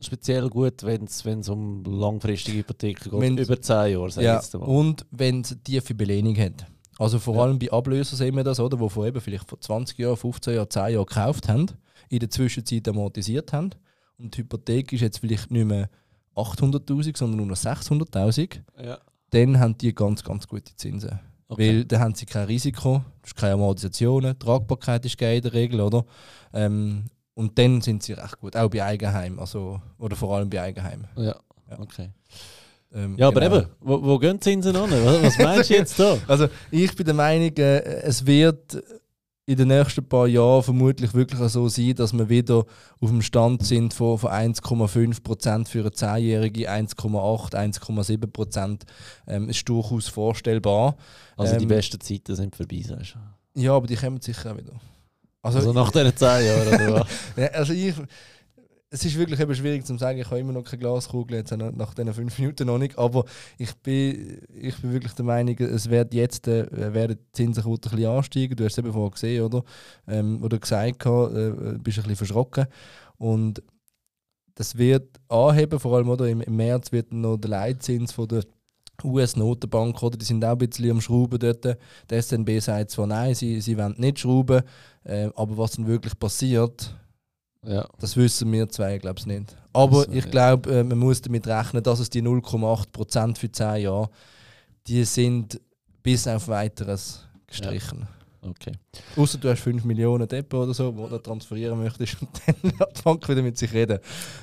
[0.00, 4.54] speziell gut, wenn es um langfristige Hypotheken geht, Wenn's- über 10 Jahre, sag Ja, jetzt
[4.54, 4.68] einmal.
[4.70, 6.66] und wenn es tiefe Belehnung hat.
[6.98, 9.96] Also vor allem bei Ablösern sehen wir das, oder, wo vor eben vielleicht vor 20
[9.98, 11.66] Jahren, 15 Jahren, 10 Jahren gekauft haben,
[12.08, 13.70] in der Zwischenzeit amortisiert haben
[14.18, 15.88] und die Hypothek ist jetzt vielleicht nicht mehr
[16.34, 18.98] 800'000, sondern nur noch 600'000, Ja.
[19.30, 21.18] dann haben die ganz, ganz gute Zinsen.
[21.48, 21.68] Okay.
[21.76, 23.02] Weil dann haben sie kein Risiko,
[23.36, 26.04] keine Amortisationen, Tragbarkeit ist gegeben in der Regel, oder?
[26.52, 30.60] Ähm, und dann sind sie recht gut, auch bei Eigenheim, also, oder vor allem bei
[30.60, 31.04] Eigenheim.
[31.16, 31.36] ja.
[31.70, 31.78] Ja.
[31.78, 32.10] Okay.
[32.94, 33.56] Ähm, Ja, aber genau.
[33.58, 34.90] eben, wo, wo gehen die Zinsen an?
[34.90, 36.16] Was, meinst du jetzt da?
[36.26, 38.82] Also ich bin der Meinung, äh, es wird
[39.46, 42.66] in den nächsten paar Jahren vermutlich wirklich so sein, dass wir wieder
[43.00, 48.80] auf dem Stand sind von, von 1,5% für eine 10-Jährige, 1,8, 1,7%
[49.26, 50.96] ähm, ist durchaus vorstellbar.
[51.36, 53.14] Also die Ähm, besten Zeiten sind vorbei, sagst
[53.54, 53.60] du.
[53.60, 54.72] Ja, aber die kommen sicher auch wieder.
[55.42, 57.06] Also, Also nach diesen 10 Jahren, oder was?
[57.36, 57.94] ja, also ich,
[58.90, 61.94] es ist wirklich eben schwierig zu sagen, ich habe immer noch keine Glaskugel, jetzt nach
[61.94, 63.24] diesen fünf Minuten noch nicht, aber
[63.58, 67.78] ich bin, ich bin wirklich der Meinung, es wird jetzt äh, werden die Zinsen ein
[67.78, 69.62] bisschen ansteigen, du hast es eben vorher gesehen, oder?
[70.06, 72.66] Ähm, oder gesagt, äh, bist ein bisschen verschrocken
[73.18, 73.62] und
[74.54, 78.42] das wird anheben, vor allem oder, im, im März wird noch der Leitzins von der
[79.04, 80.16] US-Notenbank, oder?
[80.16, 81.78] Die sind auch ein bisschen am Schrauben dort.
[82.10, 84.62] Die SNB sagt zwar nein, sie, sie wollen nicht schrauben,
[85.04, 86.96] äh, aber was dann wirklich passiert,
[87.66, 87.88] Ja.
[87.98, 89.56] das wissen wir zwei, glaube ich, nicht.
[89.72, 90.30] Aber Also, ich ja.
[90.30, 94.10] glaube, äh, man muss damit rechnen, dass es die 0,8% für 10 Jahre,
[94.86, 95.60] die sind
[96.02, 98.06] bis auf weiteres gestrichen.
[98.40, 98.72] Okay.
[99.16, 102.96] Außer du hast 5 Millionen Depot oder so, wo du transferieren möchtest und dann hat
[102.96, 103.98] die Bank wieder mit sich reden.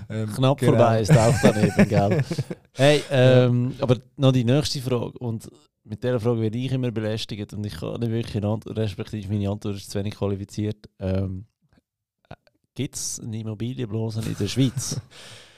[0.10, 0.74] Ähm, Knapp genau.
[0.74, 2.24] vorbei ist auch daneben, gell?
[2.74, 5.18] Hey, ähm, aber noch die nächste Frage.
[5.20, 5.50] Und
[5.86, 8.44] mit dieser Frage werde ich immer belästigt und ich kann nicht wirklich
[8.76, 10.90] respektive meine Antwort ist zu wenig qualifiziert.
[11.00, 11.46] Ähm,
[12.76, 15.00] Gibt es eine Immobilienblase in der Schweiz?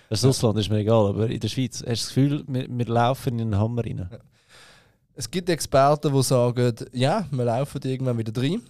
[0.09, 2.85] Das Ausland ist mir egal, aber in der Schweiz, hast du das Gefühl, wir, wir
[2.85, 4.09] laufen in einen Hammer rein?
[5.15, 8.61] Es gibt Experten, die sagen, ja, wir laufen irgendwann wieder rein.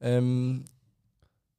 [0.00, 0.64] Ähm,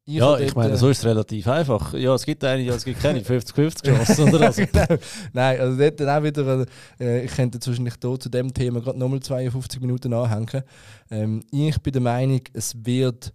[0.09, 1.93] ja, habe ich meine, äh, so ist es relativ einfach.
[1.93, 4.33] Ja, es gibt eine, ja, es gibt keine 50-50 Chancen.
[4.33, 4.47] Oder?
[4.47, 4.85] Also, genau.
[5.33, 6.65] Nein, also dort dann auch wieder,
[6.99, 10.63] äh, ich könnte wahrscheinlich hier zu dem Thema gerade nochmal 52 Minuten anhängen.
[11.11, 13.33] Ähm, ich bin der Meinung, es wird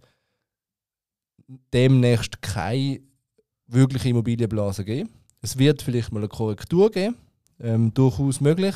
[1.73, 3.01] demnächst keine
[3.67, 5.09] wirkliche Immobilienblase geben.
[5.41, 7.15] Es wird vielleicht mal eine Korrektur geben,
[7.59, 8.75] ähm, durchaus möglich,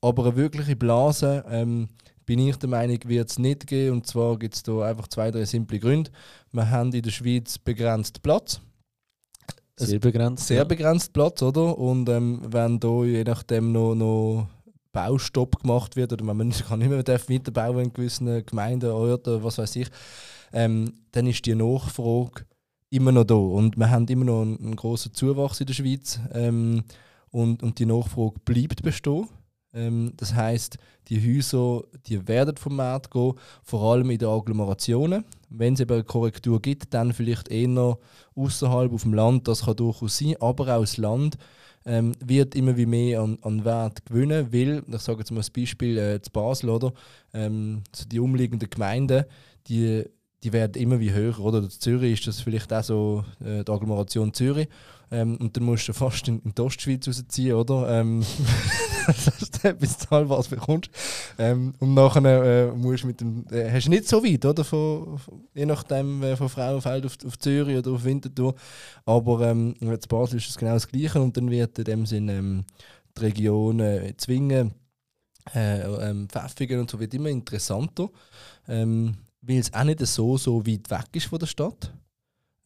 [0.00, 1.88] aber eine wirkliche Blase ähm,
[2.24, 3.96] bin ich der Meinung, wird es nicht geben.
[3.96, 6.10] Und zwar gibt es da einfach zwei, drei simple Gründe.
[6.52, 8.60] Wir haben in der Schweiz begrenzt Platz
[9.78, 10.46] sehr begrenzt.
[10.46, 10.64] sehr ja.
[10.64, 11.76] begrenzt Platz, oder?
[11.76, 14.48] Und ähm, wenn da je nachdem noch, noch
[14.92, 19.76] Baustopp gemacht wird oder man kann nicht mehr weiterbauen in gewissen Gemeinden, Orten, was weiß
[19.76, 19.88] ich,
[20.52, 22.46] ähm, dann ist die Nachfrage
[22.90, 23.34] immer noch da.
[23.34, 26.84] Und wir haben immer noch einen, einen grossen Zuwachs in der Schweiz ähm,
[27.30, 29.28] und, und die Nachfrage bleibt bestehen.
[29.72, 30.78] Ähm, das heißt,
[31.08, 35.24] die Häuser die werden vom Markt gehen, vor allem in den Agglomerationen.
[35.50, 37.98] Wenn es eben eine Korrektur gibt, dann vielleicht eher
[38.34, 41.36] außerhalb auf dem Land, das kann durchaus sein, aber auch das Land
[41.84, 45.50] ähm, wird immer wie mehr an, an Wert gewinnen, weil, ich sage jetzt mal das
[45.50, 46.92] Beispiel äh, zu Basel, oder?
[47.32, 49.24] Ähm, so die umliegenden Gemeinden,
[49.68, 50.04] die,
[50.42, 51.68] die werden immer wie höher, oder?
[51.68, 54.68] Zürich ist das vielleicht auch so äh, die Agglomeration Zürich.
[55.10, 58.00] Ähm, und dann musst du fast in, in die Ostschweiz rausziehen, oder?
[58.00, 58.24] Ähm,
[59.06, 60.90] dass du etwas zahlbares bekommst.
[61.38, 64.64] Ähm, und nachher äh, musst du mit dem, äh, hast du nicht so weit, oder?
[64.64, 68.54] Von, von, je nachdem, äh, von Frauenfeld auf, auf Zürich oder auf Winterthur.
[69.04, 72.38] Aber ähm, in Basel ist es genau das Gleiche und dann wird in dem Sinne
[72.38, 72.64] ähm,
[73.16, 74.74] die Region äh, zwingen,
[75.54, 78.08] äh, ähm, Pfäffingen und so wird immer interessanter,
[78.68, 79.16] ähm,
[79.46, 81.92] weil es auch nicht so, so weit weg ist von der Stadt.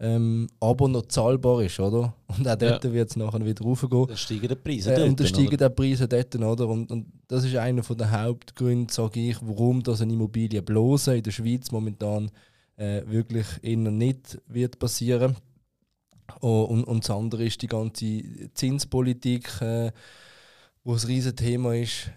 [0.03, 2.15] Ähm, aber noch zahlbar ist, oder?
[2.27, 4.07] Und auch dort wird es nachher wieder raufgehen.
[4.07, 4.93] Dann steigen die Preise.
[4.95, 6.69] Äh, dort, und dann steigen die Preise dort, oder?
[6.69, 11.33] Und, und das ist einer der Hauptgründe, sage ich, warum das eine Immobilienblase in der
[11.33, 12.31] Schweiz momentan
[12.77, 15.37] äh, wirklich eher nicht wird passieren.
[16.41, 18.23] Oh, und, und das andere ist die ganze
[18.55, 19.93] Zinspolitik, äh,
[20.83, 22.11] wo ein riesen Thema ist.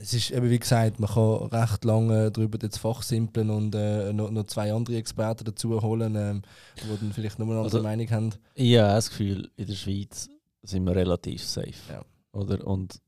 [0.00, 4.30] Es ist eben wie gesagt, man kann recht lange darüber jetzt fachsimpeln und äh, noch,
[4.30, 6.42] noch zwei andere Experten dazu holen, ähm,
[6.76, 8.30] die dann vielleicht nur eine andere Also- Meinung haben.
[8.54, 10.28] Ich habe das Gefühl, in der Schweiz
[10.62, 11.72] sind wir relativ safe.
[11.90, 12.02] Ja.
[12.32, 12.64] Oder?
[12.66, 13.00] Und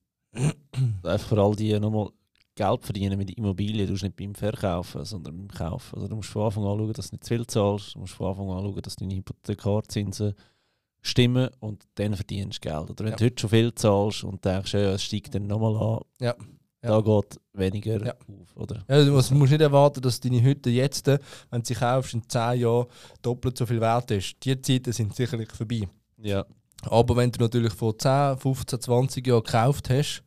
[1.03, 2.11] einfach vor allem die nochmal
[2.55, 5.95] Geld verdienen mit Immobilien, du musst nicht beim Verkaufen, sondern beim Kaufen.
[5.95, 8.15] Also du musst von Anfang an schauen, dass du nicht zu viel zahlst, du musst
[8.15, 10.35] von Anfang an schauen, dass deine Hypothekarzinsen
[11.03, 12.91] stimmen und dann verdienst du Geld.
[12.91, 13.17] Oder wenn Ja.
[13.17, 16.35] du heute schon viel zahlst und denkst, ja, es steigt dann nochmal an, Ja.
[16.81, 18.57] da geht weniger auf.
[18.57, 18.85] Oder?
[18.89, 21.19] Ja, du musst, musst nicht erwarten, dass deine Hütte jetzt, wenn
[21.53, 22.87] du sie kaufst, in 10 Jahren
[23.23, 24.37] doppelt so viel wert ist.
[24.45, 25.89] Die Zeiten sind sicherlich vorbei.
[26.19, 26.45] Ja.
[26.83, 30.23] Aber wenn du natürlich vor 10, 15, 20 Jahren gekauft hast,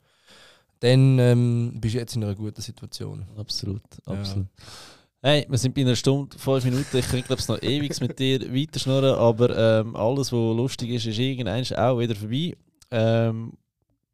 [0.80, 3.26] dann ähm, bist du jetzt in einer guten Situation.
[3.38, 4.24] Absolut, Ja.
[5.24, 6.97] Hey, wir sind bei einer Stunde, fünf Minuten.
[6.97, 11.05] Ich könnte glaube es noch ewig mit dir weiterschnurren, aber ähm, alles, was lustig ist,
[11.05, 12.55] ist irgendwann auch wieder vorbei.
[12.89, 13.53] Ähm,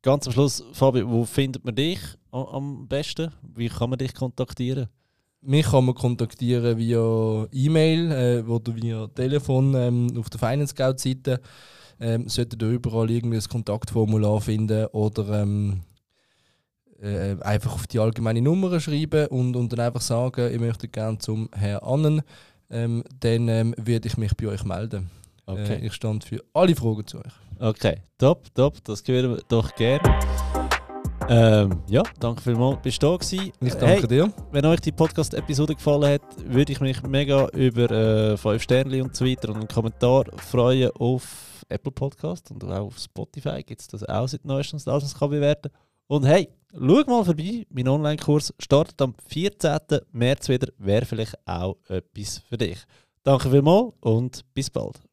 [0.02, 3.32] ganz am Schluss, Fabi, wo findet man dich am besten?
[3.56, 4.90] Wie kann man dich kontaktieren?
[5.40, 10.98] Mich kann man kontaktieren via E-Mail äh, oder via Telefon ähm, auf der Finance Scout
[10.98, 11.40] Seite.
[12.02, 15.84] Ähm, solltet ihr überall irgendwie ein Kontaktformular finden oder ähm,
[17.02, 21.18] äh, einfach auf die allgemeine Nummer schreiben und, und dann einfach sagen, ich möchte gerne
[21.18, 22.22] zum Herrn Annen.
[22.70, 25.10] Ähm, dann ähm, werde ich mich bei euch melden.
[25.46, 25.76] Okay.
[25.76, 27.34] Äh, ich stand für alle Fragen zu euch.
[27.60, 30.20] Okay, top, top, das hören wir doch gerne.
[31.30, 33.52] Ähm, ja, danke vielmals, bist du da gewesen.
[33.60, 34.34] Ich danke Hey, dir.
[34.52, 39.16] Wenn euch die Podcast-Episode gefallen hat, würde ich mich mega über äh, 5 Sterne und
[39.16, 43.88] so weiter und einen Kommentar freuen auf Apple Podcast und auch auf Spotify gibt es
[43.88, 45.70] das auch seit neuestens, dass man es kann bewerten
[46.08, 49.80] Und hey, schau mal vorbei, mein Online-Kurs startet am 14.
[50.12, 52.80] März wieder, wäre vielleicht auch etwas für dich.
[53.24, 55.07] Danke vielmals und bis bald.